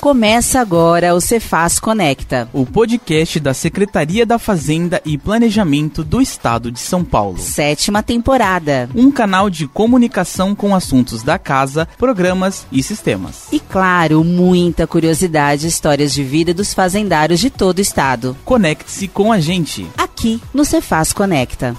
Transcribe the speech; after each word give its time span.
Começa 0.00 0.58
agora 0.58 1.14
o 1.14 1.20
Cefaz 1.20 1.78
Conecta, 1.78 2.48
o 2.54 2.64
podcast 2.64 3.38
da 3.38 3.52
Secretaria 3.52 4.24
da 4.24 4.38
Fazenda 4.38 5.02
e 5.04 5.18
Planejamento 5.18 6.02
do 6.02 6.22
Estado 6.22 6.72
de 6.72 6.80
São 6.80 7.04
Paulo. 7.04 7.36
Sétima 7.36 8.02
temporada. 8.02 8.88
Um 8.94 9.10
canal 9.10 9.50
de 9.50 9.68
comunicação 9.68 10.54
com 10.54 10.74
assuntos 10.74 11.22
da 11.22 11.38
casa, 11.38 11.86
programas 11.98 12.66
e 12.72 12.82
sistemas. 12.82 13.48
E 13.52 13.60
claro, 13.60 14.24
muita 14.24 14.86
curiosidade 14.86 15.66
e 15.66 15.68
histórias 15.68 16.14
de 16.14 16.24
vida 16.24 16.54
dos 16.54 16.72
fazendários 16.72 17.38
de 17.38 17.50
todo 17.50 17.76
o 17.76 17.82
estado. 17.82 18.34
Conecte-se 18.42 19.06
com 19.06 19.30
a 19.30 19.38
gente. 19.38 19.86
Aqui 19.98 20.40
no 20.54 20.64
Cefaz 20.64 21.12
Conecta. 21.12 21.76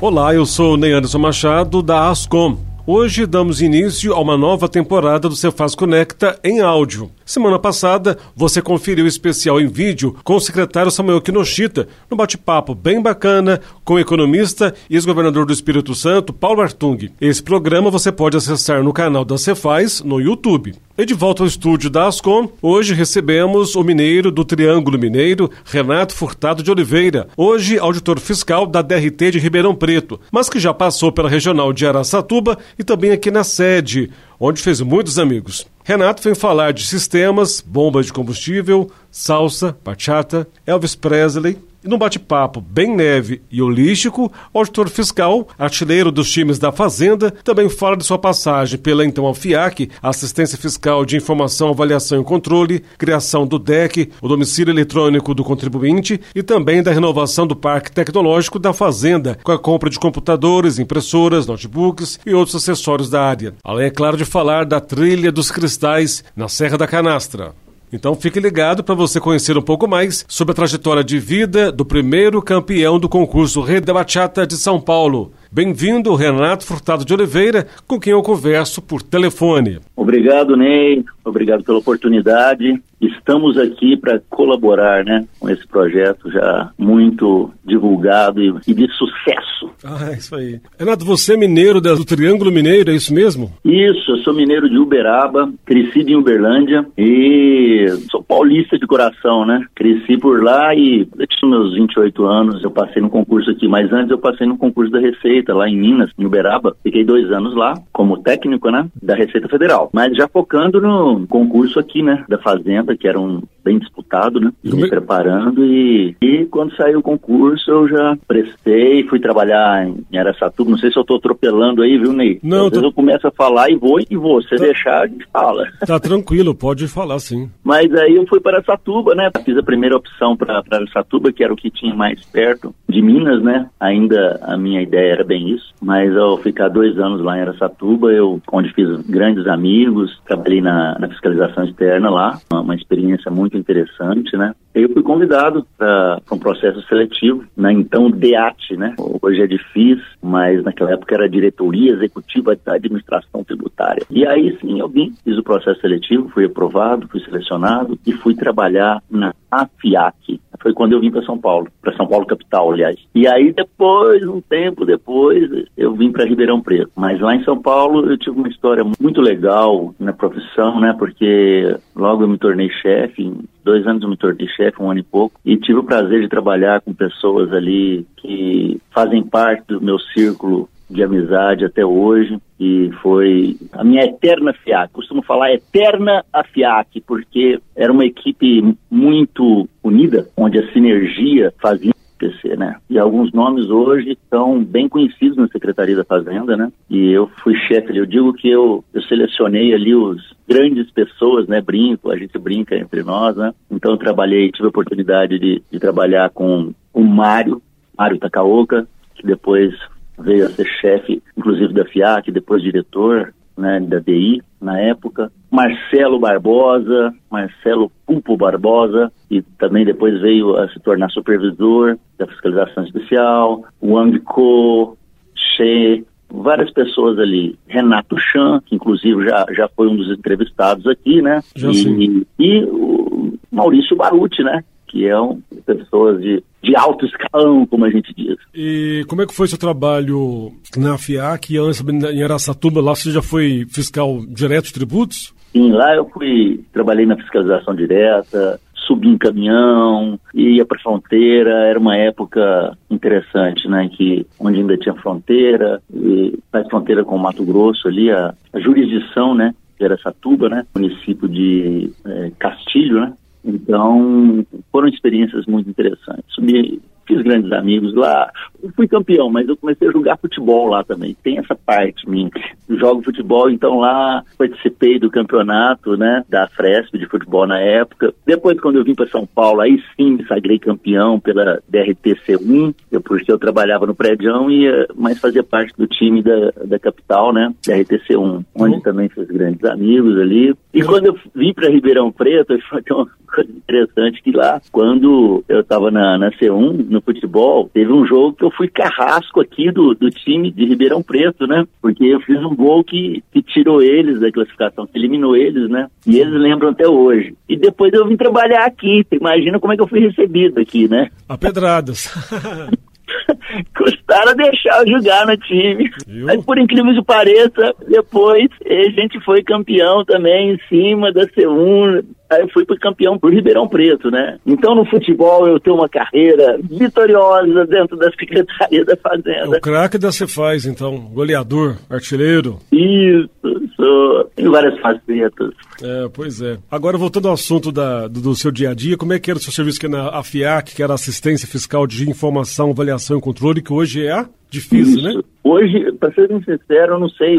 Olá, 0.00 0.34
eu 0.34 0.46
sou 0.46 0.74
o 0.74 0.76
Ney 0.78 0.94
Anderson 0.94 1.18
Machado 1.18 1.82
da 1.82 2.08
Ascom. 2.08 2.71
Hoje 2.84 3.26
damos 3.26 3.62
início 3.62 4.12
a 4.12 4.20
uma 4.20 4.36
nova 4.36 4.68
temporada 4.68 5.28
do 5.28 5.36
Cefaz 5.36 5.72
Conecta 5.72 6.36
em 6.42 6.60
áudio. 6.60 7.12
Semana 7.32 7.58
passada, 7.58 8.18
você 8.36 8.60
conferiu 8.60 9.06
o 9.06 9.08
especial 9.08 9.58
em 9.58 9.66
vídeo 9.66 10.14
com 10.22 10.34
o 10.34 10.40
secretário 10.40 10.90
Samuel 10.90 11.22
Kinoshita, 11.22 11.88
no 12.10 12.14
bate-papo 12.14 12.74
bem 12.74 13.00
bacana 13.00 13.58
com 13.86 13.94
o 13.94 13.98
economista 13.98 14.74
e 14.90 14.96
ex-governador 14.96 15.46
do 15.46 15.52
Espírito 15.54 15.94
Santo, 15.94 16.30
Paulo 16.30 16.60
Artung. 16.60 17.10
Esse 17.18 17.42
programa 17.42 17.90
você 17.90 18.12
pode 18.12 18.36
acessar 18.36 18.82
no 18.84 18.92
canal 18.92 19.24
da 19.24 19.38
Cefaz, 19.38 20.02
no 20.02 20.20
YouTube. 20.20 20.74
E 20.98 21.06
de 21.06 21.14
volta 21.14 21.42
ao 21.42 21.46
estúdio 21.46 21.88
da 21.88 22.06
Ascom, 22.06 22.50
hoje 22.60 22.92
recebemos 22.92 23.74
o 23.76 23.82
mineiro 23.82 24.30
do 24.30 24.44
Triângulo 24.44 24.98
Mineiro, 24.98 25.50
Renato 25.64 26.14
Furtado 26.14 26.62
de 26.62 26.70
Oliveira, 26.70 27.28
hoje 27.34 27.78
auditor 27.78 28.20
fiscal 28.20 28.66
da 28.66 28.82
DRT 28.82 29.30
de 29.30 29.38
Ribeirão 29.38 29.74
Preto, 29.74 30.20
mas 30.30 30.50
que 30.50 30.60
já 30.60 30.74
passou 30.74 31.10
pela 31.10 31.30
regional 31.30 31.72
de 31.72 31.86
Araçatuba 31.86 32.58
e 32.78 32.84
também 32.84 33.10
aqui 33.10 33.30
na 33.30 33.42
sede, 33.42 34.10
onde 34.38 34.60
fez 34.60 34.82
muitos 34.82 35.18
amigos. 35.18 35.66
Renato 35.84 36.22
vem 36.22 36.34
falar 36.34 36.72
de 36.72 36.86
sistemas, 36.86 37.60
bombas 37.60 38.06
de 38.06 38.12
combustível, 38.12 38.90
salsa, 39.10 39.76
bachata, 39.84 40.46
Elvis 40.64 40.94
Presley, 40.94 41.58
e 41.84 41.88
num 41.88 41.98
bate-papo 41.98 42.60
bem 42.60 42.94
neve 42.94 43.42
e 43.50 43.60
holístico, 43.60 44.32
o 44.52 44.58
auditor 44.58 44.88
fiscal, 44.88 45.48
artilheiro 45.58 46.12
dos 46.12 46.30
times 46.30 46.58
da 46.58 46.70
Fazenda, 46.70 47.30
também 47.42 47.68
fala 47.68 47.96
de 47.96 48.04
sua 48.04 48.18
passagem 48.18 48.78
pela 48.78 49.04
então 49.04 49.28
AFIAC, 49.28 49.90
Assistência 50.02 50.56
Fiscal 50.56 51.04
de 51.04 51.16
Informação, 51.16 51.70
Avaliação 51.70 52.20
e 52.20 52.24
Controle, 52.24 52.82
criação 52.96 53.46
do 53.46 53.58
DEC, 53.58 54.10
o 54.20 54.28
domicílio 54.28 54.72
eletrônico 54.72 55.34
do 55.34 55.44
contribuinte 55.44 56.20
e 56.34 56.42
também 56.42 56.82
da 56.82 56.92
renovação 56.92 57.46
do 57.46 57.56
parque 57.56 57.92
tecnológico 57.92 58.58
da 58.58 58.72
Fazenda, 58.72 59.38
com 59.42 59.52
a 59.52 59.58
compra 59.58 59.90
de 59.90 59.98
computadores, 59.98 60.78
impressoras, 60.78 61.46
notebooks 61.46 62.20
e 62.24 62.34
outros 62.34 62.56
acessórios 62.56 63.10
da 63.10 63.22
área. 63.22 63.54
Além, 63.64 63.86
é 63.86 63.90
claro, 63.90 64.16
de 64.16 64.24
falar 64.24 64.64
da 64.64 64.80
trilha 64.80 65.32
dos 65.32 65.50
cristais 65.50 66.24
na 66.36 66.48
Serra 66.48 66.78
da 66.78 66.86
Canastra. 66.86 67.54
Então 67.92 68.14
fique 68.14 68.40
ligado 68.40 68.82
para 68.82 68.94
você 68.94 69.20
conhecer 69.20 69.58
um 69.58 69.62
pouco 69.62 69.86
mais 69.86 70.24
sobre 70.26 70.52
a 70.52 70.54
trajetória 70.54 71.04
de 71.04 71.18
vida 71.18 71.70
do 71.70 71.84
primeiro 71.84 72.40
campeão 72.40 72.98
do 72.98 73.06
concurso 73.06 73.60
Rei 73.60 73.80
da 73.80 73.92
Bachata 73.92 74.46
de 74.46 74.56
São 74.56 74.80
Paulo. 74.80 75.32
Bem-vindo, 75.54 76.14
Renato 76.14 76.64
Furtado 76.64 77.04
de 77.04 77.12
Oliveira, 77.12 77.66
com 77.86 78.00
quem 78.00 78.14
eu 78.14 78.22
converso 78.22 78.80
por 78.80 79.02
telefone. 79.02 79.80
Obrigado, 79.94 80.56
Ney. 80.56 81.04
Obrigado 81.22 81.62
pela 81.62 81.78
oportunidade. 81.78 82.80
Estamos 83.00 83.58
aqui 83.58 83.96
para 83.96 84.20
colaborar 84.30 85.04
né, 85.04 85.24
com 85.38 85.50
esse 85.50 85.66
projeto 85.66 86.30
já 86.30 86.70
muito 86.78 87.50
divulgado 87.64 88.42
e, 88.42 88.54
e, 88.66 88.72
de 88.72 88.88
sucesso. 88.92 89.70
Ah, 89.84 90.12
isso 90.12 90.34
aí. 90.36 90.60
Renato, 90.78 91.04
você 91.04 91.34
é 91.34 91.36
mineiro 91.36 91.80
do 91.80 92.04
Triângulo 92.04 92.52
Mineiro, 92.52 92.90
é 92.90 92.94
isso 92.94 93.12
mesmo? 93.12 93.52
Isso, 93.64 94.12
eu 94.12 94.16
sou 94.18 94.32
mineiro 94.32 94.70
de 94.70 94.78
Uberaba, 94.78 95.52
cresci 95.64 96.00
em 96.00 96.14
Uberlândia 96.14 96.86
e 96.96 97.86
sou 98.10 98.22
paulista 98.22 98.78
de 98.78 98.86
coração, 98.86 99.44
né? 99.44 99.64
Cresci 99.74 100.16
por 100.16 100.42
lá 100.42 100.72
e 100.74 101.04
desde 101.16 101.36
os 101.42 101.50
meus 101.50 101.74
28 101.74 102.24
anos 102.24 102.62
eu 102.62 102.70
passei 102.70 103.02
no 103.02 103.10
concurso 103.10 103.50
aqui, 103.50 103.66
mas 103.66 103.92
antes 103.92 104.10
eu 104.10 104.18
passei 104.18 104.46
no 104.46 104.56
concurso 104.56 104.92
da 104.92 105.00
Receita 105.00 105.41
lá 105.50 105.68
em 105.68 105.76
Minas, 105.76 106.10
em 106.18 106.26
Uberaba. 106.26 106.76
Fiquei 106.82 107.04
dois 107.04 107.30
anos 107.32 107.54
lá 107.54 107.74
como 107.92 108.22
técnico, 108.22 108.70
né, 108.70 108.86
da 109.02 109.14
Receita 109.14 109.48
Federal. 109.48 109.90
Mas 109.92 110.16
já 110.16 110.28
focando 110.28 110.80
no 110.80 111.26
concurso 111.26 111.78
aqui, 111.78 112.02
né, 112.02 112.24
da 112.28 112.38
Fazenda, 112.38 112.96
que 112.96 113.08
era 113.08 113.18
um 113.18 113.42
bem 113.64 113.78
disputado, 113.78 114.40
né? 114.40 114.52
E 114.62 114.74
me 114.74 114.88
preparando 114.88 115.64
e, 115.64 116.16
e 116.20 116.44
quando 116.46 116.74
saiu 116.76 116.98
o 116.98 117.02
concurso 117.02 117.70
eu 117.70 117.88
já 117.88 118.16
prestei, 118.26 119.04
fui 119.04 119.20
trabalhar 119.20 119.86
em 119.86 120.18
Araçatuba. 120.18 120.70
Não 120.70 120.78
sei 120.78 120.90
se 120.90 120.98
eu 120.98 121.04
tô 121.04 121.16
atropelando 121.16 121.82
aí, 121.82 121.98
viu, 121.98 122.12
Ney? 122.12 122.38
Não, 122.42 122.66
Às 122.66 122.70
tô... 122.70 122.70
vezes 122.70 122.84
eu 122.84 122.92
começo 122.92 123.26
a 123.26 123.30
falar 123.30 123.70
e 123.70 123.76
vou 123.76 124.00
e 124.00 124.16
vou. 124.16 124.42
Se 124.42 124.56
tá... 124.56 124.64
deixar, 124.64 125.02
a 125.02 125.06
gente 125.06 125.26
fala. 125.32 125.66
Tá 125.86 125.98
tranquilo, 125.98 126.54
pode 126.54 126.88
falar 126.88 127.18
sim. 127.18 127.50
Mas 127.62 127.92
aí 127.94 128.16
eu 128.16 128.26
fui 128.26 128.40
para 128.40 128.58
Araçatuba, 128.58 129.14
né? 129.14 129.30
Fiz 129.44 129.56
a 129.56 129.62
primeira 129.62 129.96
opção 129.96 130.36
para 130.36 130.62
Araçatuba, 130.70 131.32
que 131.32 131.44
era 131.44 131.52
o 131.52 131.56
que 131.56 131.70
tinha 131.70 131.94
mais 131.94 132.24
perto 132.24 132.74
de 132.88 133.02
Minas, 133.02 133.42
né? 133.42 133.68
Ainda 133.80 134.40
a 134.42 134.56
minha 134.56 134.82
ideia 134.82 135.12
era 135.12 135.24
bem 135.24 135.50
isso. 135.50 135.72
Mas 135.80 136.16
ao 136.16 136.36
ficar 136.38 136.68
dois 136.68 136.98
anos 136.98 137.20
lá 137.20 137.38
em 137.38 137.42
Araçatuba, 137.42 138.12
eu, 138.12 138.40
onde 138.52 138.72
fiz 138.72 138.88
grandes 139.08 139.46
amigos, 139.46 140.20
trabalhei 140.26 140.60
na, 140.60 140.98
na 140.98 141.08
fiscalização 141.08 141.64
externa 141.64 142.10
lá, 142.10 142.38
uma, 142.50 142.60
uma 142.60 142.74
experiência 142.74 143.30
muito 143.30 143.51
interessante, 143.56 144.36
né? 144.36 144.54
Eu 144.74 144.88
fui 144.90 145.02
convidado 145.02 145.66
para 145.76 146.20
um 146.30 146.38
processo 146.38 146.80
seletivo 146.88 147.44
na 147.56 147.72
então 147.72 148.10
DEAT, 148.10 148.76
né? 148.76 148.94
Hoje 149.20 149.42
é 149.42 149.46
difícil, 149.46 150.04
mas 150.22 150.62
naquela 150.64 150.92
época 150.92 151.14
era 151.14 151.28
Diretoria 151.28 151.92
Executiva 151.92 152.56
da 152.64 152.74
Administração 152.74 153.44
Tributária. 153.44 154.04
E 154.10 154.26
aí 154.26 154.56
sim 154.60 154.80
eu 154.80 154.88
vim, 154.88 155.12
fiz 155.22 155.36
o 155.36 155.42
processo 155.42 155.80
seletivo, 155.80 156.30
fui 156.30 156.46
aprovado, 156.46 157.08
fui 157.08 157.20
selecionado 157.20 157.98
e 158.06 158.12
fui 158.12 158.34
trabalhar 158.34 159.02
na 159.10 159.34
AFIAC. 159.52 160.40
Foi 160.60 160.72
quando 160.72 160.92
eu 160.92 161.00
vim 161.00 161.10
para 161.10 161.22
São 161.22 161.36
Paulo, 161.36 161.68
para 161.82 161.94
São 161.96 162.06
Paulo 162.06 162.24
capital, 162.24 162.72
aliás. 162.72 162.96
E 163.14 163.26
aí 163.26 163.52
depois, 163.52 164.26
um 164.26 164.40
tempo 164.40 164.86
depois, 164.86 165.50
eu 165.76 165.92
vim 165.94 166.10
para 166.10 166.24
Ribeirão 166.24 166.60
Preto. 166.60 166.90
Mas 166.96 167.20
lá 167.20 167.34
em 167.34 167.44
São 167.44 167.60
Paulo 167.60 168.08
eu 168.08 168.16
tive 168.16 168.38
uma 168.38 168.48
história 168.48 168.84
muito 169.00 169.20
legal 169.20 169.94
na 169.98 170.12
profissão, 170.12 170.80
né? 170.80 170.94
Porque 170.96 171.76
logo 171.94 172.22
eu 172.22 172.28
me 172.28 172.38
tornei 172.38 172.70
chefe, 172.70 173.24
em 173.24 173.40
dois 173.64 173.86
anos 173.86 174.02
eu 174.02 174.08
me 174.08 174.16
tornei 174.16 174.46
chefe, 174.48 174.80
um 174.80 174.90
ano 174.90 175.00
e 175.00 175.04
pouco, 175.04 175.38
e 175.44 175.56
tive 175.56 175.80
o 175.80 175.84
prazer 175.84 176.22
de 176.22 176.28
trabalhar 176.28 176.80
com 176.80 176.94
pessoas 176.94 177.52
ali 177.52 178.06
que 178.16 178.80
fazem 178.90 179.22
parte 179.22 179.66
do 179.66 179.80
meu 179.80 179.98
círculo 179.98 180.68
de 180.92 181.02
amizade 181.02 181.64
até 181.64 181.84
hoje 181.84 182.38
e 182.60 182.90
foi 183.02 183.56
a 183.72 183.82
minha 183.82 184.04
eterna 184.04 184.52
FIAC. 184.52 184.92
Costumo 184.92 185.22
falar 185.22 185.52
eterna 185.52 186.24
a 186.32 186.44
FIAC 186.44 187.00
porque 187.00 187.60
era 187.74 187.92
uma 187.92 188.04
equipe 188.04 188.76
muito 188.90 189.68
unida, 189.82 190.28
onde 190.36 190.58
a 190.58 190.72
sinergia 190.72 191.52
fazia 191.60 191.92
acontecer, 192.22 192.56
né? 192.56 192.76
E 192.88 192.98
alguns 192.98 193.32
nomes 193.32 193.68
hoje 193.68 194.12
estão 194.12 194.62
bem 194.62 194.88
conhecidos 194.88 195.36
na 195.36 195.48
Secretaria 195.48 195.96
da 195.96 196.04
Fazenda, 196.04 196.56
né? 196.56 196.70
E 196.88 197.10
eu 197.10 197.28
fui 197.42 197.54
chefe. 197.56 197.96
Eu 197.96 198.06
digo 198.06 198.32
que 198.32 198.48
eu, 198.48 198.84
eu 198.94 199.02
selecionei 199.02 199.74
ali 199.74 199.94
os 199.94 200.22
grandes 200.48 200.90
pessoas, 200.90 201.48
né? 201.48 201.60
Brinco, 201.60 202.10
a 202.10 202.16
gente 202.16 202.38
brinca 202.38 202.76
entre 202.76 203.02
nós, 203.02 203.36
né? 203.36 203.52
Então 203.70 203.92
eu 203.92 203.98
trabalhei, 203.98 204.52
tive 204.52 204.66
a 204.66 204.70
oportunidade 204.70 205.38
de, 205.38 205.62
de 205.70 205.78
trabalhar 205.78 206.30
com 206.30 206.72
o 206.92 207.02
Mário, 207.02 207.60
Mário 207.96 208.18
Takaoka, 208.18 208.86
que 209.14 209.26
depois 209.26 209.74
veio 210.18 210.46
a 210.46 210.50
ser 210.50 210.66
chefe, 210.80 211.22
inclusive 211.36 211.72
da 211.72 211.84
FIAC, 211.84 212.30
depois 212.30 212.62
diretor 212.62 213.32
né, 213.56 213.80
da 213.80 213.98
DI 213.98 214.42
na 214.60 214.80
época. 214.80 215.30
Marcelo 215.50 216.18
Barbosa, 216.18 217.12
Marcelo 217.30 217.90
Pulpo 218.06 218.36
Barbosa, 218.36 219.12
e 219.30 219.42
também 219.58 219.84
depois 219.84 220.20
veio 220.20 220.56
a 220.56 220.68
se 220.68 220.80
tornar 220.80 221.10
supervisor 221.10 221.98
da 222.18 222.26
fiscalização 222.26 222.84
especial, 222.84 223.62
Wang 223.82 224.18
Ko, 224.20 224.96
She, 225.34 226.04
várias 226.30 226.70
pessoas 226.70 227.18
ali. 227.18 227.58
Renato 227.66 228.16
Chan, 228.18 228.62
que 228.64 228.74
inclusive 228.74 229.24
já, 229.28 229.46
já 229.50 229.68
foi 229.68 229.88
um 229.88 229.96
dos 229.96 230.10
entrevistados 230.10 230.86
aqui, 230.86 231.20
né? 231.20 231.40
Já 231.54 231.70
e, 231.70 231.74
sim. 231.74 232.26
e 232.38 232.64
o 232.64 233.38
Maurício 233.50 233.96
Baruti, 233.96 234.42
né? 234.42 234.64
Que 234.86 235.06
é 235.06 235.20
um 235.20 235.40
pessoas 235.62 236.20
de, 236.20 236.42
de 236.62 236.76
alto 236.76 237.06
escalão, 237.06 237.66
como 237.66 237.84
a 237.84 237.90
gente 237.90 238.12
diz. 238.14 238.36
E 238.54 239.04
como 239.08 239.22
é 239.22 239.26
que 239.26 239.34
foi 239.34 239.46
seu 239.48 239.58
trabalho 239.58 240.52
na 240.76 240.98
FIAC, 240.98 241.56
antes 241.58 241.80
em 241.80 242.22
Araçatuba, 242.22 242.80
lá 242.80 242.94
você 242.94 243.10
já 243.10 243.22
foi 243.22 243.66
fiscal 243.68 244.20
direto 244.28 244.66
de 244.66 244.74
tributos? 244.74 245.34
Sim, 245.52 245.70
lá 245.72 245.94
eu 245.94 246.08
fui, 246.08 246.64
trabalhei 246.72 247.04
na 247.04 247.16
fiscalização 247.16 247.74
direta, 247.74 248.58
subi 248.86 249.08
em 249.08 249.18
caminhão, 249.18 250.18
ia 250.34 250.64
para 250.64 250.80
fronteira, 250.80 251.66
era 251.66 251.78
uma 251.78 251.96
época 251.96 252.76
interessante, 252.90 253.68
né, 253.68 253.88
que 253.92 254.26
onde 254.38 254.58
ainda 254.58 254.76
tinha 254.76 254.94
fronteira, 254.94 255.80
e 255.92 256.38
faz 256.50 256.66
fronteira 256.68 257.04
com 257.04 257.16
o 257.16 257.18
Mato 257.18 257.44
Grosso 257.44 257.88
ali, 257.88 258.10
a, 258.10 258.34
a 258.52 258.60
jurisdição, 258.60 259.34
né, 259.34 259.54
de 259.78 259.84
Araçatuba, 259.84 260.48
né, 260.48 260.64
município 260.74 261.28
de 261.28 261.92
é, 262.04 262.32
Castilho, 262.38 263.00
né, 263.00 263.12
então, 263.44 264.46
foram 264.70 264.88
experiências 264.88 265.46
muito 265.46 265.68
interessantes. 265.68 266.24
Subi, 266.28 266.80
fiz 267.06 267.22
grandes 267.22 267.50
amigos 267.52 267.94
lá. 267.94 268.30
Eu 268.62 268.70
fui 268.76 268.86
campeão, 268.86 269.30
mas 269.30 269.48
eu 269.48 269.56
comecei 269.56 269.88
a 269.88 269.92
jogar 269.92 270.16
futebol 270.16 270.68
lá 270.68 270.84
também. 270.84 271.16
Tem 271.22 271.38
essa 271.38 271.54
parte 271.54 272.08
minha. 272.08 272.30
jogo 272.68 273.02
futebol, 273.02 273.50
então 273.50 273.78
lá 273.78 274.22
participei 274.38 274.98
do 274.98 275.10
campeonato, 275.10 275.96
né, 275.96 276.24
da 276.28 276.48
Fresp 276.48 276.96
de 276.96 277.06
futebol 277.06 277.46
na 277.46 277.58
época. 277.58 278.14
Depois, 278.26 278.58
quando 278.60 278.76
eu 278.76 278.84
vim 278.84 278.94
para 278.94 279.08
São 279.08 279.26
Paulo, 279.26 279.60
aí 279.60 279.82
sim 279.96 280.12
me 280.12 280.26
sagrei 280.26 280.58
campeão 280.58 281.18
pela 281.18 281.60
DRTC1, 281.70 282.74
eu, 282.90 283.00
porque 283.00 283.30
eu 283.30 283.38
trabalhava 283.38 283.86
no 283.86 283.94
prédio 283.94 284.50
e 284.50 284.86
mas 284.94 285.18
fazia 285.18 285.42
parte 285.42 285.72
do 285.76 285.86
time 285.86 286.22
da, 286.22 286.52
da 286.64 286.78
capital, 286.78 287.32
né, 287.32 287.52
DRTC1, 287.66 288.44
onde 288.54 288.74
uhum. 288.74 288.80
também 288.80 289.08
fiz 289.08 289.26
grandes 289.26 289.64
amigos 289.64 290.18
ali. 290.18 290.54
E 290.72 290.82
quando 290.82 291.06
eu 291.06 291.18
vim 291.34 291.52
para 291.52 291.68
Ribeirão 291.68 292.10
Preto, 292.10 292.58
foi 292.68 292.82
uma 292.90 293.08
coisa 293.32 293.50
interessante 293.50 294.22
que 294.22 294.30
lá, 294.30 294.60
quando 294.70 295.42
eu 295.48 295.60
estava 295.60 295.90
na, 295.90 296.18
na 296.18 296.30
C1, 296.32 296.86
no 296.92 297.00
futebol, 297.00 297.70
teve 297.72 297.92
um 297.92 298.06
jogo 298.06 298.34
que 298.34 298.44
eu 298.44 298.50
fui 298.50 298.68
carrasco 298.68 299.40
aqui 299.40 299.70
do, 299.70 299.94
do 299.94 300.10
time 300.10 300.50
de 300.50 300.64
Ribeirão 300.64 301.02
Preto, 301.02 301.46
né? 301.46 301.64
Porque 301.80 302.04
eu 302.04 302.20
fiz 302.20 302.38
um 302.44 302.54
gol 302.54 302.84
que, 302.84 303.22
que 303.32 303.42
tirou 303.42 303.82
eles 303.82 304.20
da 304.20 304.30
classificação, 304.30 304.86
que 304.86 304.98
eliminou 304.98 305.36
eles, 305.36 305.68
né? 305.68 305.88
E 306.06 306.18
eles 306.18 306.34
lembram 306.34 306.70
até 306.70 306.86
hoje. 306.86 307.34
E 307.48 307.56
depois 307.56 307.92
eu 307.92 308.06
vim 308.06 308.16
trabalhar 308.16 308.64
aqui. 308.64 309.04
Imagina 309.10 309.58
como 309.58 309.72
é 309.72 309.76
que 309.76 309.82
eu 309.82 309.88
fui 309.88 310.00
recebido 310.00 310.60
aqui, 310.60 310.88
né? 310.88 311.08
A 311.28 311.36
pedradas. 311.36 312.12
custaram 313.76 314.34
deixar 314.34 314.80
eu 314.80 314.92
jogar 314.92 315.26
no 315.26 315.36
time. 315.36 315.90
Mas 316.24 316.44
por 316.44 316.58
incrível 316.58 316.94
que 316.94 317.04
pareça, 317.04 317.74
depois 317.88 318.48
a 318.64 319.00
gente 319.00 319.20
foi 319.24 319.42
campeão 319.42 320.04
também 320.04 320.52
em 320.52 320.58
cima 320.68 321.12
da 321.12 321.26
C1. 321.26 322.04
Aí 322.30 322.40
eu 322.40 322.48
fui 322.48 322.64
campeão 322.80 323.18
por 323.18 323.32
Ribeirão 323.32 323.68
Preto, 323.68 324.10
né? 324.10 324.38
Então 324.46 324.74
no 324.74 324.86
futebol 324.86 325.46
eu 325.46 325.60
tenho 325.60 325.76
uma 325.76 325.88
carreira 325.88 326.58
vitoriosa 326.62 327.66
dentro 327.66 327.96
da 327.96 328.10
Secretaria 328.12 328.84
da 328.84 328.96
Fazenda. 328.96 329.56
É 329.56 329.58
o 329.58 329.60
craque 329.60 329.98
da 329.98 330.10
Cefaz, 330.10 330.64
então, 330.64 330.98
goleador, 331.12 331.76
artilheiro. 331.90 332.58
Isso, 332.72 333.28
sou 333.76 334.30
em 334.38 334.48
várias 334.48 334.78
facetas. 334.80 335.52
É, 335.82 336.08
pois 336.12 336.40
é. 336.40 336.58
Agora 336.70 336.96
voltando 336.96 337.28
ao 337.28 337.34
assunto 337.34 337.72
da, 337.72 338.06
do, 338.08 338.20
do, 338.20 338.34
seu 338.34 338.50
dia 338.50 338.70
a 338.70 338.74
dia, 338.74 338.96
como 338.96 339.12
é 339.12 339.18
que 339.18 339.30
era 339.30 339.38
o 339.38 339.42
seu 339.42 339.52
serviço 339.52 339.78
aqui 339.78 339.88
na 339.88 340.08
AFIAC, 340.10 340.74
que 340.74 340.82
era 340.82 340.94
Assistência 340.94 341.48
Fiscal 341.48 341.86
de 341.86 342.08
Informação, 342.08 342.70
Avaliação 342.70 343.18
e 343.18 343.20
Controle, 343.20 343.62
que 343.62 343.72
hoje 343.72 344.06
é 344.06 344.12
a 344.12 344.28
difícil, 344.52 344.98
Isso. 344.98 345.02
né? 345.02 345.22
Hoje, 345.44 345.90
para 345.98 346.12
ser 346.12 346.28
sincero, 346.28 346.94
eu 346.94 347.00
não 347.00 347.08
sei, 347.08 347.36